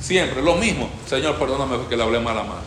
[0.00, 0.88] Siempre, lo mismo.
[1.06, 2.62] Señor, perdóname porque le hablé mal a mal.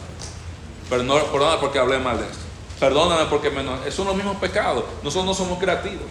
[0.89, 2.37] Perdóname porque hablé mal de esto.
[2.79, 3.79] Perdóname porque menos.
[3.93, 4.83] Son los mismos pecados.
[5.03, 6.05] Nosotros no somos creativos.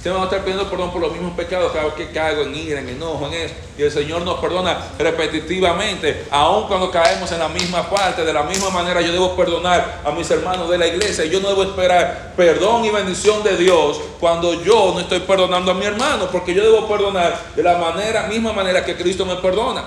[0.00, 2.56] Usted va a estar pidiendo perdón por los mismos pecados cada vez que caigo en
[2.56, 3.54] ira, en enojo, en eso.
[3.76, 8.24] Y el Señor nos perdona repetitivamente, aun cuando caemos en la misma parte.
[8.24, 11.26] De la misma manera yo debo perdonar a mis hermanos de la iglesia.
[11.26, 15.74] Yo no debo esperar perdón y bendición de Dios cuando yo no estoy perdonando a
[15.74, 19.84] mi hermano, porque yo debo perdonar de la manera, misma manera que Cristo me perdona.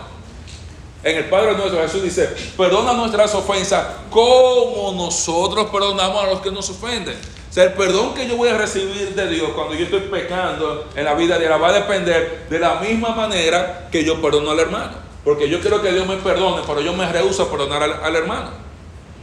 [1.01, 6.51] En el Padre nuestro Jesús dice, perdona nuestras ofensas como nosotros perdonamos a los que
[6.51, 7.15] nos ofenden.
[7.53, 10.89] O sea, el perdón que yo voy a recibir de Dios cuando yo estoy pecando
[10.95, 14.59] en la vida diaria va a depender de la misma manera que yo perdono al
[14.59, 14.93] hermano.
[15.23, 18.49] Porque yo quiero que Dios me perdone, pero yo me rehuso a perdonar al, hermano.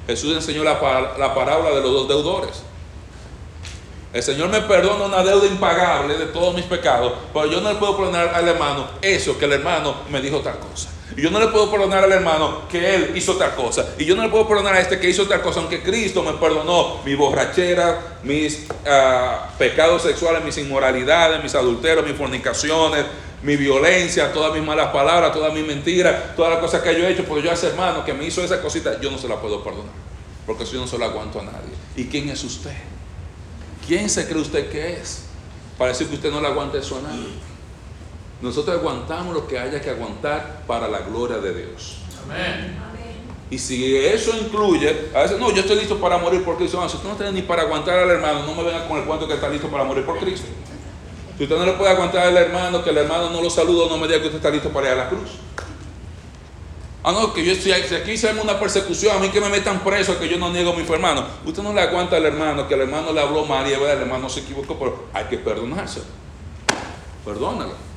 [0.06, 0.74] Jesús enseñó la,
[1.18, 2.62] la parábola de los dos deudores.
[4.12, 7.80] El Señor me perdona una deuda impagable de todos mis pecados, pero yo no le
[7.80, 10.88] puedo perdonar al hermano eso que el hermano me dijo tal cosa.
[11.16, 13.94] Y yo no le puedo perdonar al hermano que él hizo tal cosa.
[13.98, 16.32] Y yo no le puedo perdonar a este que hizo tal cosa, aunque Cristo me
[16.34, 23.04] perdonó mi borrachera, mis ah, pecados sexuales, mis inmoralidades, mis adulteros, mis fornicaciones,
[23.42, 27.10] mi violencia, todas mis malas palabras, todas mis mentiras, todas las cosas que yo he
[27.10, 29.40] hecho, porque yo a ese hermano que me hizo esa cosita, yo no se la
[29.40, 29.92] puedo perdonar.
[30.46, 31.74] Porque si yo no se la aguanto a nadie.
[31.96, 32.76] ¿Y quién es usted?
[33.86, 35.24] ¿Quién se cree usted que es?
[35.76, 37.49] Para decir que usted no le aguanta eso a nadie.
[38.42, 41.98] Nosotros aguantamos lo que haya que aguantar para la gloria de Dios.
[42.24, 42.90] Amén.
[43.50, 46.80] Y si eso incluye, a veces, no, yo estoy listo para morir por Cristo.
[46.88, 49.26] si usted no tiene ni para aguantar al hermano, no me venga con el cuento
[49.26, 50.46] que está listo para morir por Cristo.
[51.36, 53.98] Si usted no le puede aguantar al hermano, que el hermano no lo saluda, no
[53.98, 55.30] me diga que usted está listo para ir a la cruz.
[57.02, 59.48] Ah, no, que yo estoy aquí, si aquí se una persecución, a mí que me
[59.48, 61.24] metan preso, que yo no niego a mi hermano.
[61.44, 64.28] Usted no le aguanta al hermano, que el hermano le habló mal y el hermano
[64.28, 66.02] se equivocó, pero hay que perdonarse.
[67.24, 67.89] Perdónalo.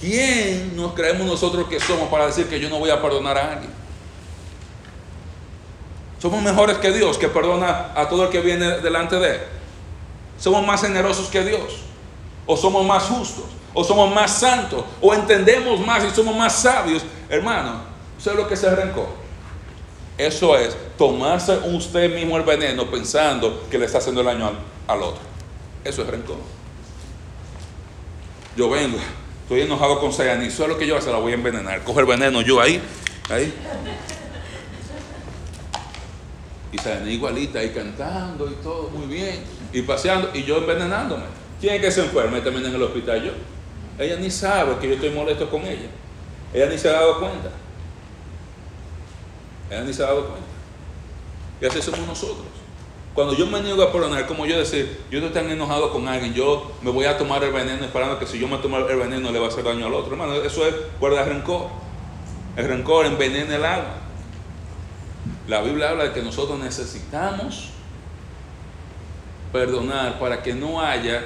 [0.00, 3.52] ¿Quién nos creemos nosotros que somos para decir que yo no voy a perdonar a
[3.54, 3.72] alguien?
[6.20, 9.40] Somos mejores que Dios, que perdona a todo el que viene delante de Él.
[10.38, 11.80] Somos más generosos que Dios.
[12.46, 13.44] O somos más justos.
[13.74, 14.84] O somos más santos.
[15.00, 17.02] O entendemos más y somos más sabios.
[17.28, 17.82] Hermano,
[18.18, 19.08] ¿sabe lo que el rencor?
[20.16, 24.50] Eso es tomarse usted mismo el veneno pensando que le está haciendo el daño
[24.86, 25.20] al otro.
[25.84, 26.36] Eso es rencor.
[28.56, 28.98] Yo vengo
[29.48, 30.48] Estoy enojado con Sayani.
[30.48, 31.82] Eso es lo que yo se la voy a envenenar.
[31.82, 32.82] Coge el veneno yo ahí.
[33.30, 33.50] Ahí.
[36.70, 39.42] Y Sayani igualita ahí cantando y todo muy bien.
[39.72, 40.28] Y paseando.
[40.34, 41.24] Y yo envenenándome.
[41.62, 43.24] ¿Quién es que se enferma y también en el hospital?
[43.24, 43.32] Yo.
[43.98, 45.88] Ella ni sabe que yo estoy molesto con ella.
[46.52, 47.48] Ella ni se ha dado cuenta.
[49.70, 50.46] Él ni se ha dado cuenta.
[51.62, 52.57] Y así somos nosotros.
[53.18, 56.34] Cuando yo me niego a perdonar, como yo decir, yo estoy tan enojado con alguien,
[56.34, 59.32] yo me voy a tomar el veneno esperando que si yo me tomo el veneno
[59.32, 60.12] le va a hacer daño al otro.
[60.12, 61.66] Hermano, eso es guardar rencor.
[62.56, 63.94] El rencor envenena el alma.
[65.48, 67.70] La Biblia habla de que nosotros necesitamos
[69.52, 71.20] perdonar para que no haya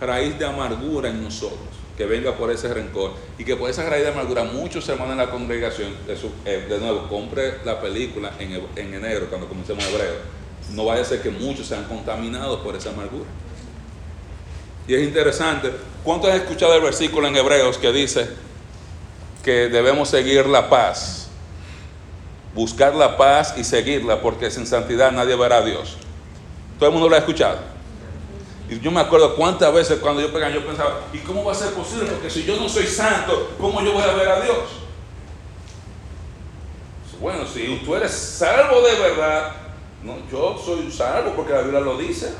[0.00, 1.68] raíz de amargura en nosotros,
[1.98, 5.18] que venga por ese rencor y que por esa raíz de amargura muchos hermanos en
[5.18, 6.14] la congregación, de,
[6.46, 11.04] eh, de nuevo, compre la película en, en enero cuando comencemos hebreo, no vaya a
[11.04, 13.26] ser que muchos sean contaminados por esa amargura.
[14.86, 18.28] Y es interesante, ¿cuántos han escuchado el versículo en Hebreos que dice
[19.42, 21.28] que debemos seguir la paz?
[22.54, 25.96] Buscar la paz y seguirla, porque sin santidad nadie verá a Dios.
[26.78, 27.58] Todo el mundo lo ha escuchado.
[28.68, 31.54] Y yo me acuerdo cuántas veces cuando yo pegaba, yo pensaba, ¿y cómo va a
[31.54, 32.06] ser posible?
[32.06, 34.56] Porque si yo no soy santo, ¿cómo yo voy a ver a Dios?
[37.20, 39.52] Bueno, si tú eres salvo de verdad,
[40.04, 42.32] no, yo soy salvo porque la Biblia lo dice.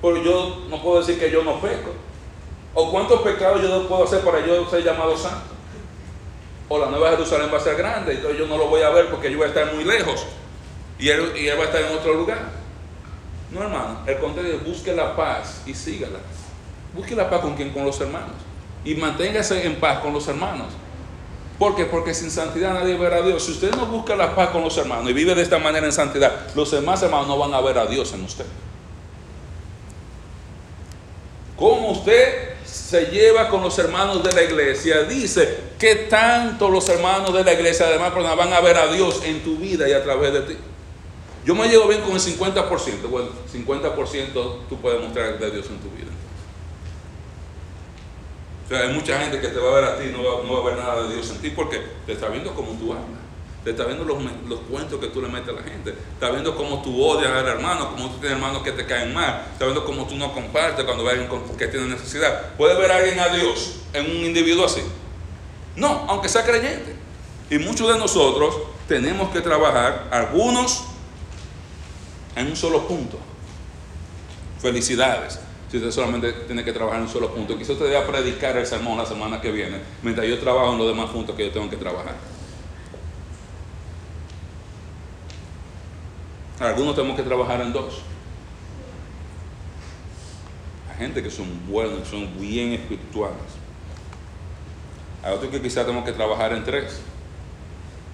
[0.00, 1.90] Pero yo no puedo decir que yo no peco.
[2.74, 5.54] ¿O cuántos pecados yo puedo hacer para yo ser llamado santo?
[6.68, 9.08] O la nueva Jerusalén va a ser grande, entonces yo no lo voy a ver
[9.08, 10.26] porque yo voy a estar muy lejos.
[10.98, 12.50] Y él, y él va a estar en otro lugar.
[13.50, 16.18] No, hermano, el contrario, busque la paz y sígala.
[16.94, 18.36] Busque la paz con quien, con los hermanos.
[18.84, 20.68] Y manténgase en paz con los hermanos.
[21.58, 21.86] ¿Por qué?
[21.86, 23.44] Porque sin santidad nadie verá a Dios.
[23.44, 25.92] Si usted no busca la paz con los hermanos y vive de esta manera en
[25.92, 28.44] santidad, los demás hermanos no van a ver a Dios en usted.
[31.56, 35.04] ¿Cómo usted se lleva con los hermanos de la iglesia?
[35.04, 39.42] Dice que tanto los hermanos de la iglesia además van a ver a Dios en
[39.42, 40.56] tu vida y a través de ti.
[41.46, 43.08] Yo me llevo bien con el 50%.
[43.08, 44.32] Bueno, 50%
[44.68, 46.05] tú puedes mostrar de Dios en tu vida.
[48.66, 50.58] O sea, hay mucha gente que te va a ver a ti y no va,
[50.58, 53.20] a ver nada de Dios en ti porque te está viendo como tú hablas.
[53.62, 55.94] Te está viendo los, los, cuentos que tú le metes a la gente.
[56.14, 59.46] Está viendo cómo tú odias al hermano, cómo tú tienes hermanos que te caen mal.
[59.52, 62.54] Está viendo cómo tú no compartes cuando ve a alguien que tiene necesidad.
[62.56, 64.82] ¿Puede ver a alguien a Dios en un individuo así?
[65.76, 66.96] No, aunque sea creyente.
[67.50, 68.56] Y muchos de nosotros
[68.88, 70.84] tenemos que trabajar, algunos
[72.34, 73.18] en un solo punto.
[74.60, 75.40] Felicidades.
[75.70, 77.58] Si usted solamente tiene que trabajar en un solo punto.
[77.58, 80.86] Quizás usted deba predicar el sermón la semana que viene, mientras yo trabajo en los
[80.86, 82.14] demás puntos que yo tengo que trabajar.
[86.60, 88.00] Algunos tenemos que trabajar en dos.
[90.90, 93.36] Hay gente que son buenos, son bien espirituales.
[95.22, 97.00] Hay otros que quizás tenemos que trabajar en tres.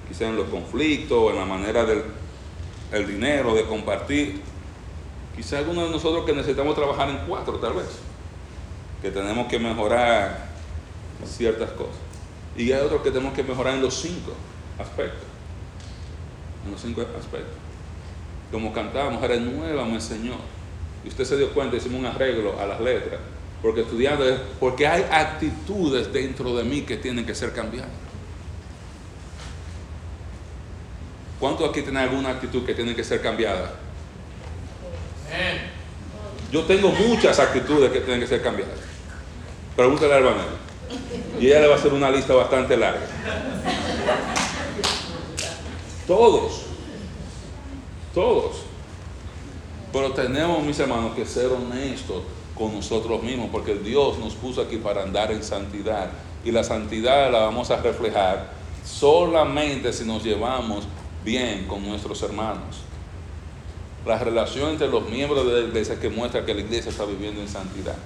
[0.08, 2.02] Quizás en los conflictos, en la manera del
[2.92, 4.40] el dinero, de compartir.
[5.36, 7.86] Quizá algunos de nosotros que necesitamos trabajar en cuatro, tal vez,
[9.00, 10.46] que tenemos que mejorar
[11.26, 11.96] ciertas cosas.
[12.56, 14.32] Y hay otros que tenemos que mejorar en los cinco
[14.78, 15.24] aspectos.
[16.64, 17.56] En los cinco aspectos.
[18.50, 20.36] Como cantábamos, mi Señor.
[21.04, 23.20] Y usted se dio cuenta, hicimos un arreglo a las letras.
[23.62, 24.24] Porque estudiando,
[24.60, 27.90] porque hay actitudes dentro de mí que tienen que ser cambiadas.
[31.40, 33.74] ¿Cuántos aquí tienen alguna actitud que tiene que ser cambiada?
[36.50, 38.78] Yo tengo muchas actitudes que tienen que ser cambiadas.
[39.74, 40.44] Pregúntale a hermana.
[41.40, 43.06] Y ella le va a hacer una lista bastante larga.
[46.06, 46.62] Todos.
[48.12, 48.56] Todos.
[49.92, 52.22] Pero tenemos, mis hermanos, que ser honestos
[52.54, 56.10] con nosotros mismos, porque Dios nos puso aquí para andar en santidad.
[56.44, 58.50] Y la santidad la vamos a reflejar
[58.84, 60.84] solamente si nos llevamos
[61.24, 62.82] bien con nuestros hermanos.
[64.06, 67.40] La relación entre los miembros de la iglesia que muestra que la iglesia está viviendo
[67.40, 67.96] en santidad.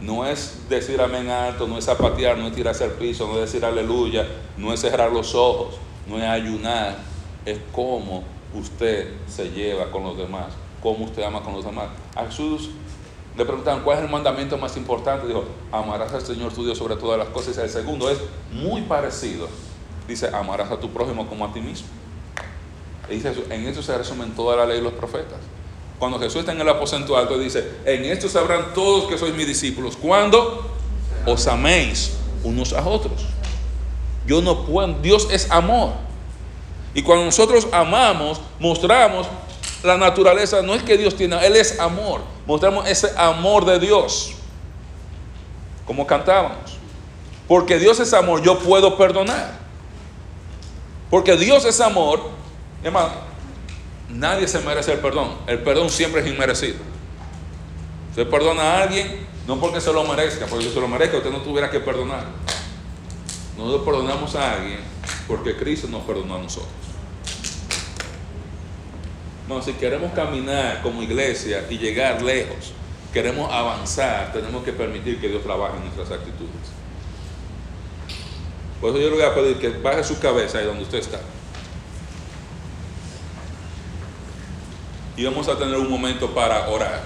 [0.00, 3.40] No es decir amén alto, no es zapatear, no es tirarse al piso, no es
[3.40, 4.26] decir aleluya,
[4.58, 5.76] no es cerrar los ojos,
[6.06, 6.98] no es ayunar,
[7.46, 8.24] es cómo
[8.54, 10.52] usted se lleva con los demás,
[10.82, 11.88] cómo usted ama con los demás.
[12.14, 12.70] A Jesús
[13.38, 15.26] le preguntaban cuál es el mandamiento más importante.
[15.26, 17.56] Dijo, amarás al Señor tu Dios sobre todas las cosas.
[17.56, 18.18] Y el segundo es
[18.52, 19.48] muy parecido
[20.06, 21.88] dice, amarás a tu prójimo como a ti mismo.
[23.08, 25.38] Dice, en esto se resumen toda la ley y los profetas.
[25.98, 29.46] Cuando Jesús está en el aposento alto, dice, en esto sabrán todos que sois mis
[29.46, 29.96] discípulos.
[29.96, 30.74] Cuando
[31.26, 33.26] os améis unos a otros.
[34.26, 35.92] Yo no puedo, Dios es amor.
[36.94, 39.26] Y cuando nosotros amamos, mostramos
[39.82, 42.22] la naturaleza, no es que Dios tiene, Él es amor.
[42.46, 44.32] Mostramos ese amor de Dios.
[45.86, 46.78] Como cantábamos.
[47.48, 49.58] Porque Dios es amor, yo puedo perdonar.
[51.10, 52.20] Porque Dios es amor.
[52.84, 53.12] Hermano,
[54.10, 55.38] nadie se merece el perdón.
[55.46, 56.76] El perdón siempre es inmerecido.
[58.10, 61.38] Usted perdona a alguien no porque se lo merezca, porque se lo merezca usted no
[61.38, 62.24] tuviera que perdonar.
[63.56, 64.80] Nosotros perdonamos a alguien
[65.26, 66.70] porque Cristo nos perdonó a nosotros.
[69.48, 72.72] No, si queremos caminar como iglesia y llegar lejos,
[73.12, 76.72] queremos avanzar, tenemos que permitir que Dios trabaje en nuestras actitudes.
[78.80, 81.20] Por eso yo le voy a pedir que baje su cabeza ahí donde usted está.
[85.16, 87.02] Y vamos a tener un momento para orar.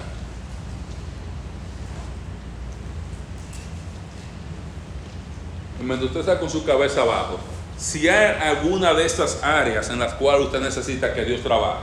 [5.81, 7.39] Mientras usted está con su cabeza abajo,
[7.77, 11.83] si hay alguna de estas áreas en las cuales usted necesita que Dios trabaje,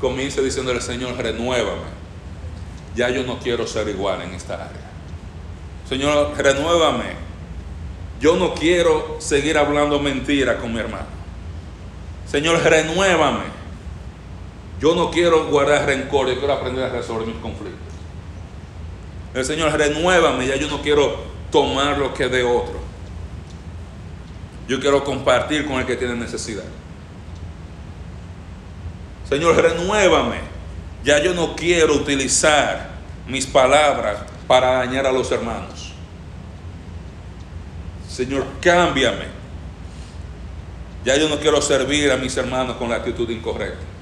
[0.00, 1.94] comience diciéndole, Señor, renuévame.
[2.94, 4.90] Ya yo no quiero ser igual en esta área.
[5.88, 7.24] Señor, renuévame.
[8.20, 11.06] Yo no quiero seguir hablando mentira con mi hermano.
[12.30, 13.63] Señor, renuévame.
[14.80, 17.80] Yo no quiero guardar rencor, yo quiero aprender a resolver mis conflictos.
[19.34, 21.16] El Señor, renuévame, ya yo no quiero
[21.50, 22.80] tomar lo que de otro.
[24.68, 26.64] Yo quiero compartir con el que tiene necesidad.
[29.28, 30.38] Señor, renuévame.
[31.04, 32.90] Ya yo no quiero utilizar
[33.26, 35.92] mis palabras para dañar a los hermanos.
[38.08, 39.26] Señor, cámbiame.
[41.04, 43.93] Ya yo no quiero servir a mis hermanos con la actitud incorrecta.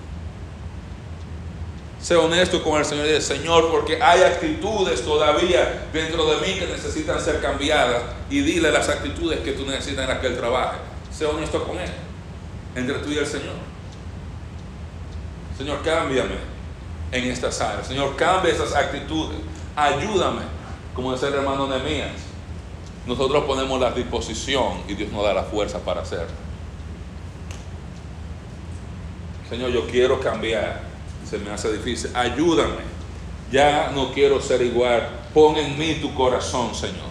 [2.03, 6.59] Sé honesto con el Señor y dice, Señor, porque hay actitudes todavía dentro de mí
[6.59, 10.37] que necesitan ser cambiadas y dile las actitudes que tú necesitas en las que Él
[10.37, 10.79] trabaje.
[11.13, 11.91] Sé honesto con Él,
[12.75, 13.55] entre tú y el Señor.
[15.57, 16.35] Señor, cámbiame
[17.13, 17.87] en estas áreas.
[17.87, 19.39] Señor, cambia esas actitudes.
[19.77, 20.43] Ayúdame,
[20.95, 22.21] como decía el hermano Nehemías.
[23.07, 26.35] Nosotros ponemos la disposición y Dios nos da la fuerza para hacerlo.
[29.49, 30.92] Señor, yo quiero cambiar
[31.33, 32.15] se me hace difícil.
[32.15, 32.83] Ayúdame.
[33.51, 35.09] Ya no quiero ser igual.
[35.33, 37.11] Pon en mí tu corazón, Señor.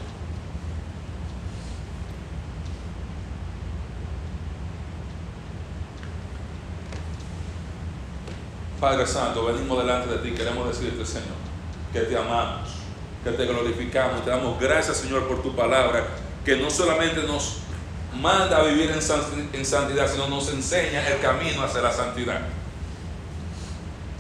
[8.80, 11.38] Padre Santo, venimos delante de ti, queremos decirte, Señor,
[11.94, 12.70] que te amamos,
[13.24, 16.08] que te glorificamos, te damos gracias, Señor, por tu palabra,
[16.44, 17.58] que no solamente nos
[18.20, 22.42] manda a vivir en santidad, sino nos enseña el camino hacia la santidad.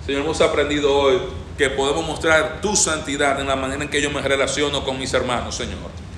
[0.06, 1.20] Señor, hemos aprendido hoy
[1.58, 5.14] que podemos mostrar tu santidad en la manera en que yo me relaciono con mis
[5.14, 5.78] hermanos, Señor.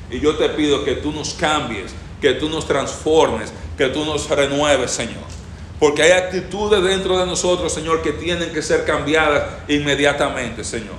[0.09, 4.29] Y yo te pido que tú nos cambies, que tú nos transformes, que tú nos
[4.29, 5.23] renueves, Señor.
[5.79, 10.95] Porque hay actitudes dentro de nosotros, Señor, que tienen que ser cambiadas inmediatamente, Señor.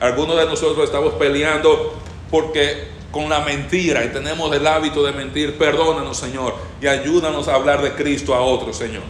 [0.00, 1.94] Algunos de nosotros estamos peleando
[2.30, 5.56] porque con la mentira y tenemos el hábito de mentir.
[5.56, 9.04] Perdónanos, Señor, y ayúdanos a hablar de Cristo a otros, Señor.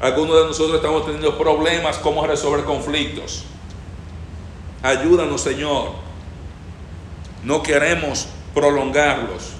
[0.00, 3.44] Algunos de nosotros estamos teniendo problemas, cómo resolver conflictos.
[4.82, 5.92] Ayúdanos, Señor.
[7.42, 9.52] No queremos prolongarlos.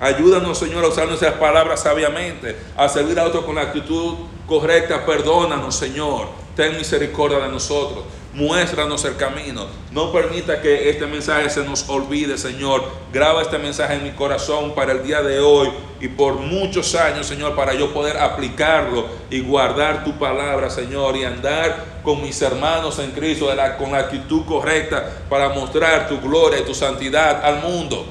[0.00, 4.14] Ayúdanos, Señor, a usar nuestras palabras sabiamente, a servir a otros con la actitud
[4.46, 5.06] correcta.
[5.06, 6.28] Perdónanos, Señor.
[6.54, 8.04] Ten misericordia de nosotros
[8.36, 9.66] muéstranos el camino.
[9.90, 12.84] No permita que este mensaje se nos olvide, Señor.
[13.12, 15.70] Graba este mensaje en mi corazón para el día de hoy
[16.00, 21.24] y por muchos años, Señor, para yo poder aplicarlo y guardar tu palabra, Señor, y
[21.24, 26.64] andar con mis hermanos en Cristo con la actitud correcta para mostrar tu gloria y
[26.64, 28.06] tu santidad al mundo.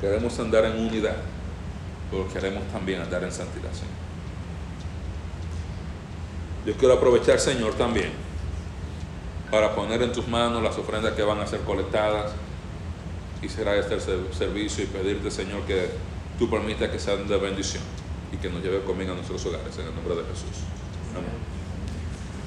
[0.00, 1.31] Queremos andar en unidad
[2.32, 4.02] queremos también andar en santidad, Señor.
[6.66, 8.10] Yo quiero aprovechar, Señor, también
[9.50, 12.32] para poner en tus manos las ofrendas que van a ser colectadas
[13.42, 15.90] y será este el servicio y pedirte, Señor, que
[16.38, 17.82] tú permitas que sean de bendición
[18.32, 20.64] y que nos lleve conmigo a nuestros hogares en el nombre de Jesús.
[21.14, 21.51] Amén.